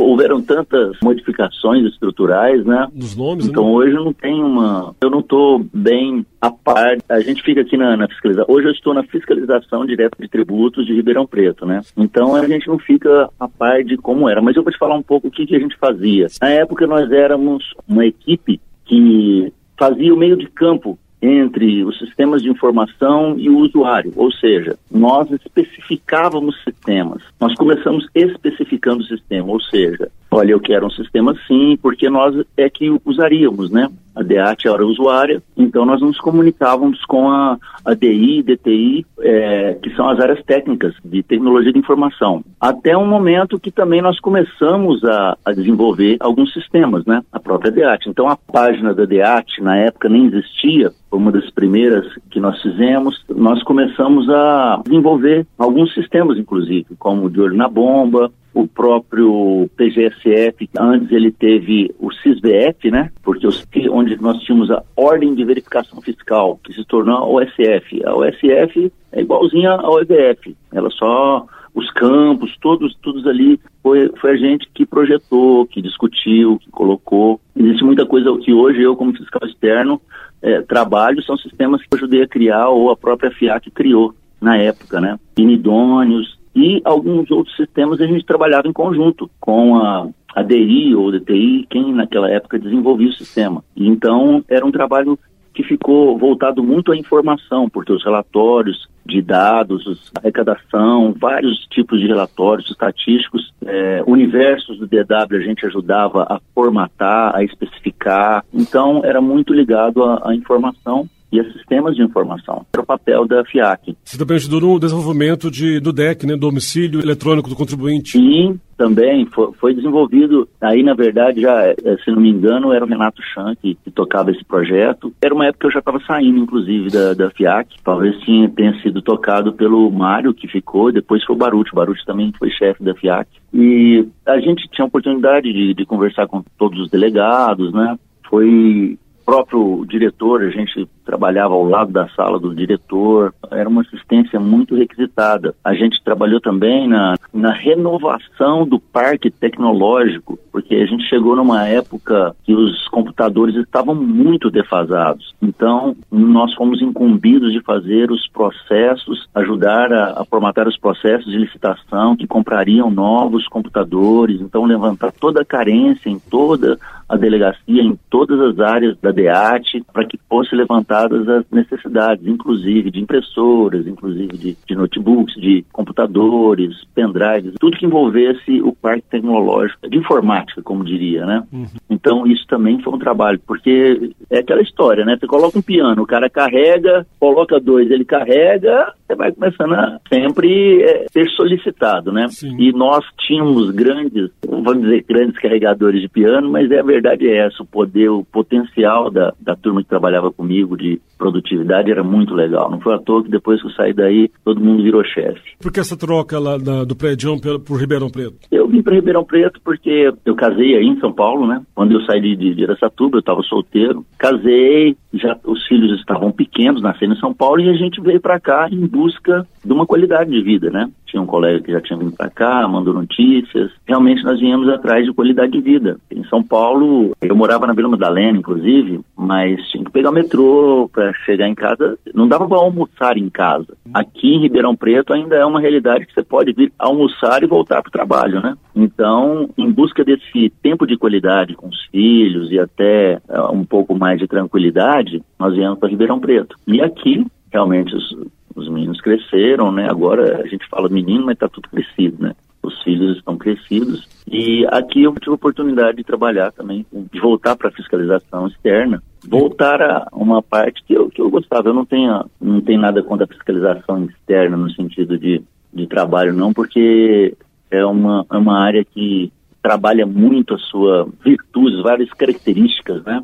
houveram 0.00 0.42
tantas 0.42 0.96
modificações 1.00 1.84
estruturais, 1.86 2.64
né? 2.64 2.88
Dos 2.92 3.14
nomes, 3.14 3.46
Então 3.46 3.64
né? 3.64 3.70
hoje 3.70 3.94
eu 3.94 4.04
não 4.04 4.12
tenho 4.12 4.44
uma. 4.44 4.94
Eu 5.00 5.08
não 5.08 5.20
estou 5.20 5.64
bem 5.72 6.26
a 6.40 6.50
par. 6.50 6.96
A 7.08 7.20
gente 7.20 7.42
fica 7.42 7.60
aqui 7.60 7.76
na, 7.76 7.96
na 7.96 8.08
fiscalização. 8.08 8.52
Hoje 8.52 8.66
eu 8.66 8.72
estou 8.72 8.92
na 8.92 9.04
fiscalização 9.04 9.86
direta 9.86 10.16
de 10.20 10.28
tributos 10.28 10.84
de 10.84 10.94
Ribeirão 10.94 11.26
Preto, 11.26 11.64
né? 11.64 11.80
Então 11.96 12.34
a 12.34 12.44
gente 12.46 12.66
não 12.66 12.78
fica 12.78 13.28
a 13.38 13.46
par 13.46 13.84
de 13.84 13.96
como 13.96 14.28
era. 14.28 14.42
Mas 14.42 14.56
eu 14.56 14.64
vou 14.64 14.72
te 14.72 14.78
falar 14.78 14.96
um 14.96 15.02
pouco 15.02 15.28
o 15.28 15.30
que, 15.30 15.46
que 15.46 15.54
a 15.54 15.60
gente 15.60 15.76
fazia. 15.78 16.26
Na 16.40 16.48
época 16.48 16.88
nós 16.88 17.10
éramos 17.12 17.62
uma 17.88 18.06
equipe 18.06 18.60
que 18.84 19.52
fazia 19.78 20.14
o 20.14 20.16
meio 20.16 20.36
de 20.36 20.46
campo 20.46 20.98
entre 21.20 21.82
os 21.84 21.98
sistemas 21.98 22.42
de 22.42 22.50
informação 22.50 23.38
e 23.38 23.48
o 23.48 23.58
usuário, 23.58 24.12
ou 24.14 24.30
seja, 24.30 24.76
nós 24.90 25.30
especificávamos 25.30 26.54
sistemas. 26.62 27.22
Nós 27.40 27.54
começamos 27.54 28.06
especificando 28.14 29.02
o 29.02 29.06
sistema, 29.06 29.50
ou 29.50 29.58
seja, 29.58 30.10
olha, 30.34 30.52
eu 30.52 30.60
quero 30.60 30.86
um 30.86 30.90
sistema 30.90 31.32
assim, 31.32 31.78
porque 31.80 32.10
nós 32.10 32.34
é 32.56 32.68
que 32.68 32.90
usaríamos, 33.04 33.70
né? 33.70 33.88
A 34.14 34.22
DEAT 34.22 34.68
era 34.68 34.86
usuária, 34.86 35.42
então 35.56 35.84
nós 35.84 36.00
nos 36.00 36.18
comunicávamos 36.18 37.04
com 37.04 37.28
a, 37.28 37.58
a 37.84 37.94
DI, 37.94 38.44
DTI, 38.44 39.04
é, 39.20 39.74
que 39.82 39.90
são 39.96 40.08
as 40.08 40.20
áreas 40.20 40.40
técnicas 40.44 40.94
de 41.04 41.20
tecnologia 41.24 41.72
de 41.72 41.78
informação. 41.80 42.44
Até 42.60 42.96
um 42.96 43.08
momento 43.08 43.58
que 43.58 43.72
também 43.72 44.00
nós 44.00 44.20
começamos 44.20 45.02
a, 45.04 45.36
a 45.44 45.52
desenvolver 45.52 46.16
alguns 46.20 46.52
sistemas, 46.52 47.04
né? 47.04 47.22
A 47.32 47.40
própria 47.40 47.72
DEAT. 47.72 48.08
Então 48.08 48.28
a 48.28 48.36
página 48.36 48.94
da 48.94 49.04
DEAT, 49.04 49.60
na 49.60 49.76
época, 49.76 50.08
nem 50.08 50.26
existia, 50.26 50.92
foi 51.10 51.18
uma 51.18 51.32
das 51.32 51.50
primeiras 51.50 52.06
que 52.30 52.38
nós 52.38 52.60
fizemos. 52.62 53.24
Nós 53.28 53.64
começamos 53.64 54.28
a 54.30 54.80
desenvolver 54.84 55.44
alguns 55.58 55.92
sistemas, 55.92 56.38
inclusive, 56.38 56.86
como 57.00 57.26
o 57.26 57.30
de 57.30 57.40
olho 57.40 57.56
na 57.56 57.68
bomba, 57.68 58.30
o 58.54 58.68
próprio 58.68 59.68
PGSF, 59.76 60.70
antes 60.78 61.10
ele 61.10 61.32
teve 61.32 61.92
o 61.98 62.12
CISVF, 62.12 62.90
né? 62.90 63.10
Porque 63.22 63.46
os, 63.46 63.66
onde 63.90 64.16
nós 64.22 64.38
tínhamos 64.42 64.70
a 64.70 64.82
Ordem 64.96 65.34
de 65.34 65.44
Verificação 65.44 66.00
Fiscal, 66.00 66.60
que 66.62 66.72
se 66.72 66.84
tornou 66.84 67.16
a 67.16 67.26
OSF. 67.26 68.04
A 68.06 68.14
OSF 68.14 68.92
é 69.12 69.20
igualzinha 69.20 69.72
ao 69.72 70.00
EVF, 70.00 70.56
ela 70.72 70.88
só 70.90 71.46
os 71.74 71.90
campos, 71.90 72.56
todos, 72.60 72.94
todos 73.02 73.26
ali, 73.26 73.58
foi, 73.82 74.08
foi 74.20 74.30
a 74.30 74.36
gente 74.36 74.68
que 74.72 74.86
projetou, 74.86 75.66
que 75.66 75.82
discutiu, 75.82 76.58
que 76.60 76.70
colocou. 76.70 77.40
Existe 77.56 77.82
muita 77.82 78.06
coisa 78.06 78.32
que 78.38 78.52
hoje 78.52 78.80
eu, 78.80 78.94
como 78.94 79.16
fiscal 79.16 79.46
externo, 79.48 80.00
é, 80.40 80.62
trabalho, 80.62 81.22
são 81.24 81.36
sistemas 81.36 81.80
que 81.82 81.88
eu 81.92 81.98
ajudei 81.98 82.22
a 82.22 82.28
criar 82.28 82.68
ou 82.68 82.90
a 82.90 82.96
própria 82.96 83.32
FIAC 83.32 83.72
criou 83.72 84.14
na 84.40 84.56
época, 84.56 85.00
né? 85.00 85.18
Inidôneos, 85.36 86.38
e 86.54 86.80
alguns 86.84 87.30
outros 87.30 87.56
sistemas 87.56 88.00
a 88.00 88.06
gente 88.06 88.24
trabalhava 88.24 88.68
em 88.68 88.72
conjunto 88.72 89.30
com 89.40 89.76
a, 89.76 90.08
a 90.34 90.42
DI 90.42 90.94
ou 90.94 91.10
DTI, 91.10 91.66
quem 91.68 91.92
naquela 91.92 92.30
época 92.30 92.58
desenvolvia 92.58 93.08
o 93.08 93.14
sistema. 93.14 93.64
Então 93.76 94.44
era 94.48 94.64
um 94.64 94.70
trabalho 94.70 95.18
que 95.52 95.62
ficou 95.62 96.18
voltado 96.18 96.62
muito 96.62 96.90
à 96.90 96.96
informação, 96.96 97.70
porque 97.70 97.92
os 97.92 98.04
relatórios 98.04 98.88
de 99.06 99.22
dados, 99.22 100.10
arrecadação, 100.16 101.14
vários 101.16 101.64
tipos 101.66 102.00
de 102.00 102.06
relatórios 102.06 102.70
estatísticos, 102.70 103.52
é, 103.64 104.02
universos 104.06 104.78
do 104.78 104.86
DW 104.86 105.36
a 105.36 105.40
gente 105.40 105.64
ajudava 105.66 106.24
a 106.24 106.40
formatar, 106.54 107.36
a 107.36 107.44
especificar. 107.44 108.44
Então 108.52 109.02
era 109.04 109.20
muito 109.20 109.52
ligado 109.52 110.02
à, 110.02 110.30
à 110.30 110.34
informação 110.34 111.08
e 111.34 111.40
a 111.40 111.52
sistemas 111.52 111.96
de 111.96 112.02
informação. 112.02 112.64
Era 112.72 112.82
o 112.82 112.86
papel 112.86 113.26
da 113.26 113.44
FIAC. 113.44 113.96
Você 114.04 114.16
também 114.16 114.36
ajudou 114.36 114.60
no 114.60 114.78
desenvolvimento 114.78 115.50
de, 115.50 115.80
do 115.80 115.92
DEC, 115.92 116.24
né, 116.24 116.34
do 116.34 116.40
domicílio 116.40 117.00
eletrônico 117.00 117.48
do 117.48 117.56
contribuinte. 117.56 118.12
Sim, 118.12 118.60
também 118.76 119.26
foi, 119.26 119.52
foi, 119.54 119.74
desenvolvido. 119.74 120.48
Aí, 120.60 120.82
na 120.84 120.94
verdade, 120.94 121.40
já, 121.40 121.64
é, 121.66 121.74
se 122.04 122.10
não 122.10 122.20
me 122.20 122.30
engano, 122.30 122.72
era 122.72 122.84
o 122.84 122.88
Renato 122.88 123.20
Chan 123.22 123.56
que, 123.60 123.74
que 123.74 123.90
tocava 123.90 124.30
esse 124.30 124.44
projeto. 124.44 125.12
Era 125.20 125.34
uma 125.34 125.46
época 125.46 125.60
que 125.60 125.66
eu 125.66 125.72
já 125.72 125.80
estava 125.80 126.00
saindo, 126.06 126.38
inclusive, 126.38 126.88
da, 126.90 127.14
da 127.14 127.30
FIAC. 127.30 127.76
Talvez 127.82 128.16
tinha, 128.20 128.48
tenha 128.48 128.80
sido 128.80 129.02
tocado 129.02 129.52
pelo 129.52 129.90
Mário, 129.90 130.34
que 130.34 130.46
ficou, 130.46 130.92
depois 130.92 131.24
foi 131.24 131.34
o 131.34 131.38
Baruch. 131.38 131.72
O 131.72 131.76
Baruch 131.76 132.04
também 132.06 132.32
foi 132.38 132.50
chefe 132.50 132.84
da 132.84 132.94
FIAC. 132.94 133.28
E 133.52 134.06
a 134.24 134.38
gente 134.38 134.68
tinha 134.70 134.84
a 134.84 134.88
oportunidade 134.88 135.52
de, 135.52 135.74
de 135.74 135.84
conversar 135.84 136.28
com 136.28 136.44
todos 136.56 136.78
os 136.78 136.90
delegados, 136.90 137.72
né? 137.72 137.96
Foi 138.28 138.96
próprio 139.24 139.84
diretor, 139.88 140.42
a 140.42 140.50
gente 140.50 140.86
trabalhava 141.04 141.54
ao 141.54 141.64
lado 141.64 141.92
da 141.92 142.08
sala 142.10 142.38
do 142.38 142.54
diretor, 142.54 143.34
era 143.50 143.68
uma 143.68 143.82
assistência 143.82 144.40
muito 144.40 144.74
requisitada. 144.74 145.54
A 145.62 145.74
gente 145.74 146.02
trabalhou 146.02 146.40
também 146.40 146.88
na, 146.88 147.16
na 147.32 147.52
renovação 147.52 148.66
do 148.66 148.78
parque 148.78 149.30
tecnológico, 149.30 150.38
porque 150.50 150.74
a 150.74 150.86
gente 150.86 151.04
chegou 151.08 151.36
numa 151.36 151.66
época 151.66 152.34
que 152.44 152.54
os 152.54 152.88
computadores 152.88 153.54
estavam 153.56 153.94
muito 153.94 154.50
defasados. 154.50 155.34
Então, 155.42 155.96
nós 156.10 156.54
fomos 156.54 156.80
incumbidos 156.80 157.52
de 157.52 157.60
fazer 157.60 158.10
os 158.10 158.26
processos, 158.28 159.28
ajudar 159.34 159.92
a, 159.92 160.20
a 160.20 160.24
formatar 160.24 160.68
os 160.68 160.78
processos 160.78 161.30
de 161.30 161.38
licitação 161.38 162.16
que 162.16 162.26
comprariam 162.26 162.90
novos 162.90 163.46
computadores, 163.48 164.40
então 164.40 164.64
levantar 164.64 165.12
toda 165.12 165.42
a 165.42 165.44
carência 165.44 166.08
em 166.08 166.18
toda 166.18 166.78
a 167.08 167.16
delegacia, 167.16 167.82
em 167.82 167.98
todas 168.08 168.40
as 168.40 168.58
áreas 168.58 168.96
da 169.00 169.10
DEAT, 169.10 169.84
para 169.92 170.06
que 170.06 170.18
fosse 170.28 170.54
levantar 170.54 170.93
às 170.94 171.44
necessidades, 171.50 172.26
inclusive 172.26 172.90
de 172.90 173.00
impressoras, 173.00 173.86
inclusive 173.86 174.36
de, 174.36 174.56
de 174.66 174.74
notebooks, 174.74 175.34
de 175.34 175.64
computadores, 175.72 176.84
pendrives, 176.94 177.54
tudo 177.58 177.76
que 177.76 177.86
envolvesse 177.86 178.60
o 178.62 178.72
parque 178.72 179.04
tecnológico 179.10 179.88
de 179.88 179.98
informática, 179.98 180.62
como 180.62 180.84
diria, 180.84 181.26
né? 181.26 181.44
Uhum. 181.52 181.66
Então 181.90 182.26
isso 182.26 182.46
também 182.46 182.80
foi 182.80 182.92
um 182.92 182.98
trabalho, 182.98 183.40
porque 183.46 184.12
é 184.30 184.38
aquela 184.38 184.62
história, 184.62 185.04
né? 185.04 185.16
Você 185.18 185.26
coloca 185.26 185.58
um 185.58 185.62
piano, 185.62 186.02
o 186.02 186.06
cara 186.06 186.28
carrega, 186.30 187.06
coloca 187.18 187.60
dois, 187.60 187.90
ele 187.90 188.04
carrega, 188.04 188.92
você 189.14 189.16
vai 189.16 189.32
começando 189.32 189.74
a 189.74 190.00
sempre 190.08 190.82
é, 190.82 191.06
ser 191.12 191.28
solicitado, 191.30 192.12
né? 192.12 192.28
Sim. 192.28 192.56
E 192.58 192.72
nós 192.72 193.04
tínhamos 193.18 193.70
grandes, 193.70 194.30
vamos 194.46 194.82
dizer 194.82 195.04
grandes 195.08 195.38
carregadores 195.38 196.02
de 196.02 196.08
piano, 196.08 196.50
mas 196.50 196.70
é 196.70 196.80
a 196.80 196.82
verdade 196.82 197.28
é 197.28 197.46
essa, 197.46 197.62
o 197.62 197.66
poder, 197.66 198.10
o 198.10 198.24
potencial 198.24 199.10
da, 199.10 199.32
da 199.40 199.56
turma 199.56 199.82
que 199.82 199.88
trabalhava 199.88 200.32
comigo 200.32 200.76
de 200.76 201.00
produtividade 201.16 201.90
era 201.90 202.02
muito 202.02 202.34
legal. 202.34 202.70
Não 202.70 202.80
foi 202.80 202.94
à 202.94 202.98
toa 202.98 203.22
que 203.22 203.30
depois 203.30 203.60
que 203.60 203.68
eu 203.68 203.72
saí 203.72 203.92
daí, 203.92 204.30
todo 204.44 204.60
mundo 204.60 204.82
virou 204.82 205.04
chefe. 205.04 205.40
Por 205.60 205.72
que 205.72 205.80
essa 205.80 205.96
troca 205.96 206.38
lá 206.38 206.58
da, 206.58 206.84
do 206.84 206.96
prédio 206.96 207.40
por 207.64 207.80
Ribeirão 207.80 208.10
Preto? 208.10 208.34
Eu 208.50 208.68
vim 208.68 208.82
para 208.82 208.94
Ribeirão 208.94 209.24
Preto 209.24 209.60
porque 209.64 210.12
eu 210.24 210.34
casei 210.34 210.76
aí 210.76 210.86
em 210.86 210.98
São 211.00 211.12
Paulo, 211.12 211.46
né? 211.46 211.62
Quando 211.74 211.92
eu 211.92 212.00
saí 212.02 212.20
de, 212.20 212.36
de, 212.36 212.54
de 212.54 212.64
Aracatuba, 212.64 213.16
eu 213.16 213.20
estava 213.20 213.42
solteiro. 213.42 214.04
Casei, 214.18 214.96
já 215.12 215.38
os 215.44 215.66
filhos 215.66 215.98
estavam 215.98 216.32
pequenos, 216.32 216.82
nascendo 216.82 217.14
em 217.14 217.18
São 217.18 217.32
Paulo, 217.32 217.60
e 217.60 217.70
a 217.70 217.74
gente 217.74 218.00
veio 218.00 218.20
para 218.20 218.40
cá 218.40 218.68
em 218.70 218.86
busca 218.86 219.03
busca 219.04 219.46
de 219.62 219.72
uma 219.72 219.86
qualidade 219.86 220.30
de 220.30 220.40
vida, 220.42 220.70
né? 220.70 220.90
Tinha 221.06 221.22
um 221.22 221.26
colega 221.26 221.60
que 221.60 221.70
já 221.70 221.80
tinha 221.80 221.98
vindo 221.98 222.16
para 222.16 222.30
cá, 222.30 222.66
mandou 222.66 222.94
notícias. 222.94 223.70
Realmente 223.86 224.24
nós 224.24 224.40
viemos 224.40 224.66
atrás 224.68 225.04
de 225.04 225.12
qualidade 225.12 225.52
de 225.52 225.60
vida. 225.60 225.98
Em 226.10 226.24
São 226.24 226.42
Paulo, 226.42 227.12
eu 227.20 227.36
morava 227.36 227.66
na 227.66 227.74
Vila 227.74 227.90
Madalena, 227.90 228.38
inclusive, 228.38 229.00
mas 229.16 229.60
tinha 229.68 229.84
que 229.84 229.92
pegar 229.92 230.10
o 230.10 230.12
metrô 230.12 230.88
para 230.92 231.12
chegar 231.24 231.46
em 231.46 231.54
casa. 231.54 231.98
Não 232.14 232.26
dava 232.26 232.48
para 232.48 232.56
almoçar 232.56 233.18
em 233.18 233.28
casa. 233.28 233.76
Aqui 233.92 234.34
em 234.34 234.40
Ribeirão 234.40 234.74
Preto 234.74 235.12
ainda 235.12 235.36
é 235.36 235.44
uma 235.44 235.60
realidade 235.60 236.06
que 236.06 236.14
você 236.14 236.22
pode 236.22 236.52
vir 236.52 236.72
almoçar 236.78 237.42
e 237.42 237.46
voltar 237.46 237.82
para 237.82 237.90
o 237.90 237.92
trabalho, 237.92 238.40
né? 238.40 238.56
Então, 238.74 239.48
em 239.56 239.70
busca 239.70 240.02
desse 240.02 240.50
tempo 240.62 240.86
de 240.86 240.96
qualidade 240.96 241.54
com 241.54 241.68
os 241.68 241.84
filhos 241.92 242.50
e 242.50 242.58
até 242.58 243.20
uh, 243.28 243.52
um 243.52 243.64
pouco 243.64 243.94
mais 243.94 244.18
de 244.18 244.26
tranquilidade, 244.26 245.22
nós 245.38 245.54
viemos 245.54 245.78
para 245.78 245.90
Ribeirão 245.90 246.18
Preto. 246.18 246.56
E 246.66 246.80
aqui, 246.80 247.24
realmente, 247.52 247.94
os, 247.94 248.16
os 248.54 248.68
meninos 248.68 249.00
cresceram, 249.00 249.72
né? 249.72 249.88
Agora 249.88 250.42
a 250.42 250.46
gente 250.46 250.68
fala 250.68 250.88
menino, 250.88 251.26
mas 251.26 251.34
está 251.34 251.48
tudo 251.48 251.68
crescido, 251.68 252.22
né? 252.22 252.34
Os 252.62 252.82
filhos 252.82 253.18
estão 253.18 253.36
crescidos. 253.36 254.08
E 254.26 254.66
aqui 254.70 255.02
eu 255.02 255.12
tive 255.14 255.32
a 255.32 255.34
oportunidade 255.34 255.98
de 255.98 256.04
trabalhar 256.04 256.50
também, 256.52 256.86
de 257.12 257.20
voltar 257.20 257.56
para 257.56 257.68
a 257.68 257.72
fiscalização 257.72 258.46
externa, 258.46 259.02
voltar 259.26 259.82
a 259.82 260.08
uma 260.12 260.42
parte 260.42 260.82
que 260.84 260.94
eu, 260.94 261.10
que 261.10 261.20
eu 261.20 261.28
gostava. 261.28 261.68
Eu 261.68 261.74
não 261.74 261.84
tenho, 261.84 262.24
não 262.40 262.60
tenho 262.60 262.80
nada 262.80 263.02
contra 263.02 263.24
a 263.24 263.28
fiscalização 263.28 264.04
externa 264.04 264.56
no 264.56 264.70
sentido 264.70 265.18
de, 265.18 265.42
de 265.72 265.86
trabalho, 265.86 266.32
não, 266.32 266.52
porque 266.52 267.36
é 267.70 267.84
uma, 267.84 268.24
é 268.32 268.36
uma 268.36 268.58
área 268.58 268.84
que 268.84 269.30
trabalha 269.62 270.06
muito 270.06 270.54
a 270.54 270.58
sua 270.58 271.08
virtudes, 271.24 271.82
várias 271.82 272.10
características, 272.10 273.02
né? 273.04 273.22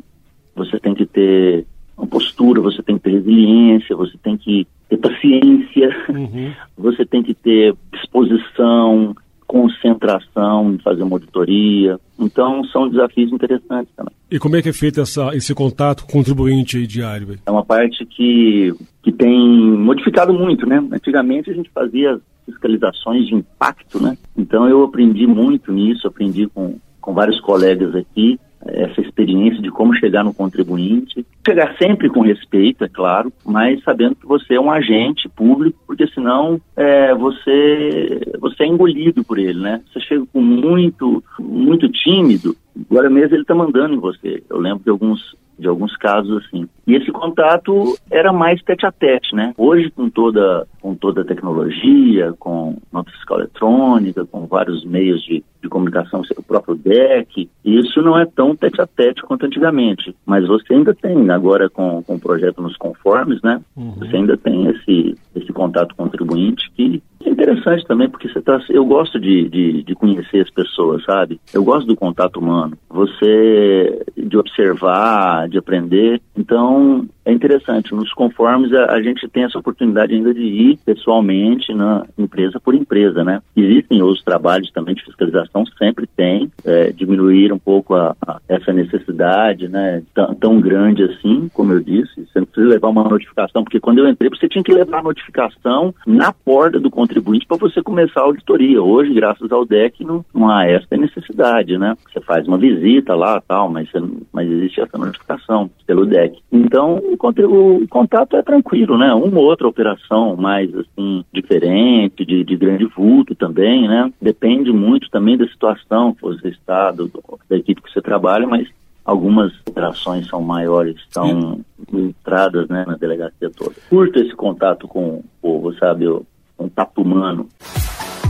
Você 0.55 0.79
tem 0.79 0.93
que 0.93 1.05
ter 1.05 1.65
uma 1.97 2.07
postura, 2.07 2.59
você 2.59 2.81
tem 2.83 2.97
que 2.97 3.03
ter 3.03 3.11
resiliência, 3.11 3.95
você 3.95 4.17
tem 4.17 4.35
que 4.35 4.67
ter 4.91 4.97
paciência, 4.97 5.89
uhum. 6.09 6.51
você 6.77 7.05
tem 7.05 7.23
que 7.23 7.33
ter 7.33 7.73
disposição, 7.93 9.15
concentração 9.47 10.73
em 10.73 10.77
fazer 10.79 11.03
uma 11.03 11.15
auditoria. 11.15 11.97
Então, 12.19 12.63
são 12.65 12.89
desafios 12.89 13.31
interessantes 13.31 13.93
também. 13.95 14.13
E 14.29 14.37
como 14.37 14.57
é 14.57 14.61
que 14.61 14.67
é 14.67 14.73
feito 14.73 14.99
essa, 14.99 15.33
esse 15.33 15.55
contato 15.55 16.05
contribuinte 16.05 16.85
diário? 16.85 17.39
É 17.45 17.51
uma 17.51 17.63
parte 17.63 18.05
que, 18.05 18.73
que 19.01 19.11
tem 19.13 19.39
modificado 19.77 20.33
muito, 20.33 20.65
né? 20.65 20.83
Antigamente 20.91 21.49
a 21.49 21.53
gente 21.53 21.69
fazia 21.69 22.19
fiscalizações 22.45 23.27
de 23.27 23.35
impacto, 23.35 24.01
né? 24.01 24.17
Então 24.37 24.67
eu 24.67 24.83
aprendi 24.83 25.25
muito 25.25 25.71
nisso, 25.71 26.07
aprendi 26.07 26.47
com, 26.47 26.75
com 26.99 27.13
vários 27.13 27.39
colegas 27.39 27.95
aqui 27.95 28.37
essa 28.65 29.01
experiência 29.01 29.61
de 29.61 29.69
como 29.69 29.95
chegar 29.95 30.23
no 30.23 30.33
contribuinte. 30.33 31.25
Chegar 31.45 31.75
sempre 31.77 32.09
com 32.09 32.21
respeito, 32.21 32.83
é 32.83 32.89
claro, 32.89 33.31
mas 33.43 33.83
sabendo 33.83 34.15
que 34.15 34.25
você 34.25 34.55
é 34.55 34.61
um 34.61 34.71
agente 34.71 35.27
público, 35.29 35.79
porque 35.87 36.07
senão 36.07 36.59
é, 36.75 37.13
você, 37.15 38.21
você 38.39 38.63
é 38.63 38.67
engolido 38.67 39.23
por 39.23 39.39
ele, 39.39 39.59
né? 39.59 39.81
Você 39.91 39.99
chega 40.01 40.23
com 40.31 40.41
muito, 40.41 41.23
muito 41.39 41.89
tímido, 41.89 42.55
agora 42.89 43.09
mesmo 43.09 43.35
ele 43.35 43.41
está 43.41 43.55
mandando 43.55 43.95
em 43.95 43.99
você. 43.99 44.43
Eu 44.49 44.59
lembro 44.59 44.83
de 44.83 44.89
alguns 44.89 45.35
de 45.57 45.67
alguns 45.67 45.95
casos 45.97 46.43
assim. 46.43 46.67
E 46.87 46.95
esse 46.95 47.11
contato 47.11 47.95
era 48.09 48.33
mais 48.33 48.61
tete 48.63 48.85
a 48.85 48.91
tete, 48.91 49.35
né? 49.35 49.53
Hoje 49.57 49.89
com 49.91 50.09
toda 50.09 50.67
com 50.81 50.95
toda 50.95 51.21
a 51.21 51.25
tecnologia, 51.25 52.33
com 52.39 52.75
nota 52.91 53.11
fiscal 53.11 53.37
eletrônica, 53.37 54.25
com 54.25 54.47
vários 54.47 54.83
meios 54.83 55.21
de, 55.23 55.43
de 55.61 55.69
comunicação, 55.69 56.21
o 56.35 56.43
próprio 56.43 56.75
DEC, 56.75 57.47
isso 57.63 58.01
não 58.01 58.17
é 58.17 58.25
tão 58.25 58.55
tete 58.55 58.81
a 58.81 58.87
tete 58.87 59.21
quanto 59.21 59.45
antigamente. 59.45 60.15
Mas 60.25 60.47
você 60.47 60.73
ainda 60.73 60.93
tem, 60.95 61.29
agora 61.29 61.69
com, 61.69 62.01
com 62.01 62.15
o 62.15 62.19
projeto 62.19 62.61
nos 62.61 62.75
conformes, 62.77 63.39
né? 63.43 63.61
Uhum. 63.77 63.91
Você 63.99 64.15
ainda 64.15 64.35
tem 64.35 64.67
esse, 64.69 65.15
esse 65.35 65.53
contato 65.53 65.95
contribuinte 65.95 66.71
que 66.75 67.01
é 67.23 67.29
interessante 67.29 67.85
também, 67.85 68.09
porque 68.09 68.27
você 68.27 68.41
tá, 68.41 68.59
eu 68.69 68.83
gosto 68.83 69.19
de, 69.19 69.47
de, 69.49 69.83
de, 69.83 69.95
conhecer 69.95 70.41
as 70.41 70.49
pessoas, 70.49 70.70
sabe? 71.05 71.39
Eu 71.53 71.63
gosto 71.63 71.87
do 71.87 71.95
contato 71.95 72.39
humano, 72.39 72.77
você 72.89 74.05
de 74.17 74.37
observar, 74.37 75.47
de 75.49 75.57
aprender. 75.57 76.21
Então, 76.35 77.07
é 77.25 77.31
interessante. 77.31 77.93
Nos 77.93 78.11
conformes, 78.13 78.73
a, 78.73 78.93
a, 78.93 79.01
gente 79.01 79.27
tem 79.29 79.43
essa 79.43 79.57
oportunidade 79.57 80.13
ainda 80.13 80.33
de 80.33 80.41
ir 80.41 80.79
pessoalmente 80.85 81.73
na 81.73 82.05
empresa 82.17 82.59
por 82.59 82.73
empresa, 82.73 83.23
né? 83.23 83.41
Existem 83.55 84.01
outros 84.01 84.23
trabalhos 84.23 84.71
também 84.71 84.95
de 84.95 85.03
fiscalização, 85.03 85.65
sempre 85.77 86.07
tem, 86.07 86.51
é, 86.65 86.91
diminuir 86.91 87.53
um 87.53 87.59
pouco 87.59 87.95
a, 87.95 88.15
a, 88.25 88.39
essa 88.47 88.73
necessidade, 88.73 89.67
né? 89.67 90.01
Tão, 90.13 90.33
tão, 90.35 90.61
grande 90.61 91.03
assim, 91.03 91.49
como 91.53 91.73
eu 91.73 91.79
disse. 91.79 92.25
Você 92.25 92.39
não 92.39 92.45
precisa 92.45 92.73
levar 92.73 92.89
uma 92.89 93.03
notificação, 93.03 93.63
porque 93.63 93.79
quando 93.79 93.99
eu 93.99 94.07
entrei, 94.07 94.29
você 94.29 94.47
tinha 94.47 94.63
que 94.63 94.73
levar 94.73 94.99
a 94.99 95.03
notificação 95.03 95.93
na 96.05 96.33
porta 96.33 96.79
do 96.79 96.89
contribuinte 96.89 97.45
para 97.45 97.57
você 97.57 97.81
começar 97.81 98.21
a 98.21 98.23
auditoria. 98.23 98.81
Hoje, 98.81 99.13
graças 99.13 99.51
ao 99.51 99.65
DEC, 99.65 100.03
não, 100.03 100.25
não 100.33 100.49
há 100.49 100.65
essa 100.71 100.97
necessidade, 100.97 101.77
né? 101.77 101.95
Você 102.11 102.21
faz 102.21 102.47
uma 102.47 102.57
visita 102.57 103.15
lá, 103.15 103.41
tal, 103.41 103.69
mas, 103.69 103.89
você, 103.89 103.99
mas 104.31 104.49
existe 104.49 104.81
essa 104.81 104.97
notificação 104.97 105.69
pelo 105.85 106.05
DEC. 106.05 106.37
Então, 106.51 106.95
o, 106.97 107.83
o 107.83 107.87
contato 107.87 108.35
é 108.35 108.41
tranquilo, 108.41 108.97
né? 108.97 109.13
Uma 109.13 109.39
ou 109.39 109.45
outra 109.45 109.67
operação 109.67 110.35
mais 110.35 110.73
assim 110.75 111.23
diferente, 111.33 112.25
de, 112.25 112.43
de 112.43 112.55
grande 112.55 112.85
vulto 112.85 113.35
também, 113.35 113.87
né? 113.87 114.11
Depende 114.21 114.71
muito 114.71 115.09
também 115.09 115.37
da 115.37 115.47
situação 115.47 116.13
que 116.13 116.21
você 116.21 116.49
está, 116.49 116.91
do, 116.91 117.11
da 117.49 117.57
equipe 117.57 117.81
que 117.81 117.91
você 117.91 118.01
trabalha, 118.01 118.47
mas 118.47 118.67
algumas 119.03 119.51
operações 119.67 120.27
são 120.27 120.41
maiores, 120.41 120.95
são 121.09 121.61
entradas 121.91 122.67
né, 122.69 122.85
na 122.87 122.95
delegacia 122.95 123.49
toda. 123.49 123.75
Curto 123.89 124.19
esse 124.19 124.35
contato 124.35 124.87
com 124.87 125.15
o 125.15 125.23
povo, 125.41 125.73
sabe? 125.73 126.07
O 126.07 126.25
contato 126.57 127.01
humano. 127.01 127.47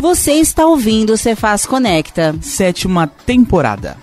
Você 0.01 0.31
está 0.31 0.65
ouvindo 0.65 1.13
o 1.13 1.17
Cefaz 1.17 1.63
Conecta. 1.63 2.33
Sétima 2.41 3.05
temporada. 3.05 3.95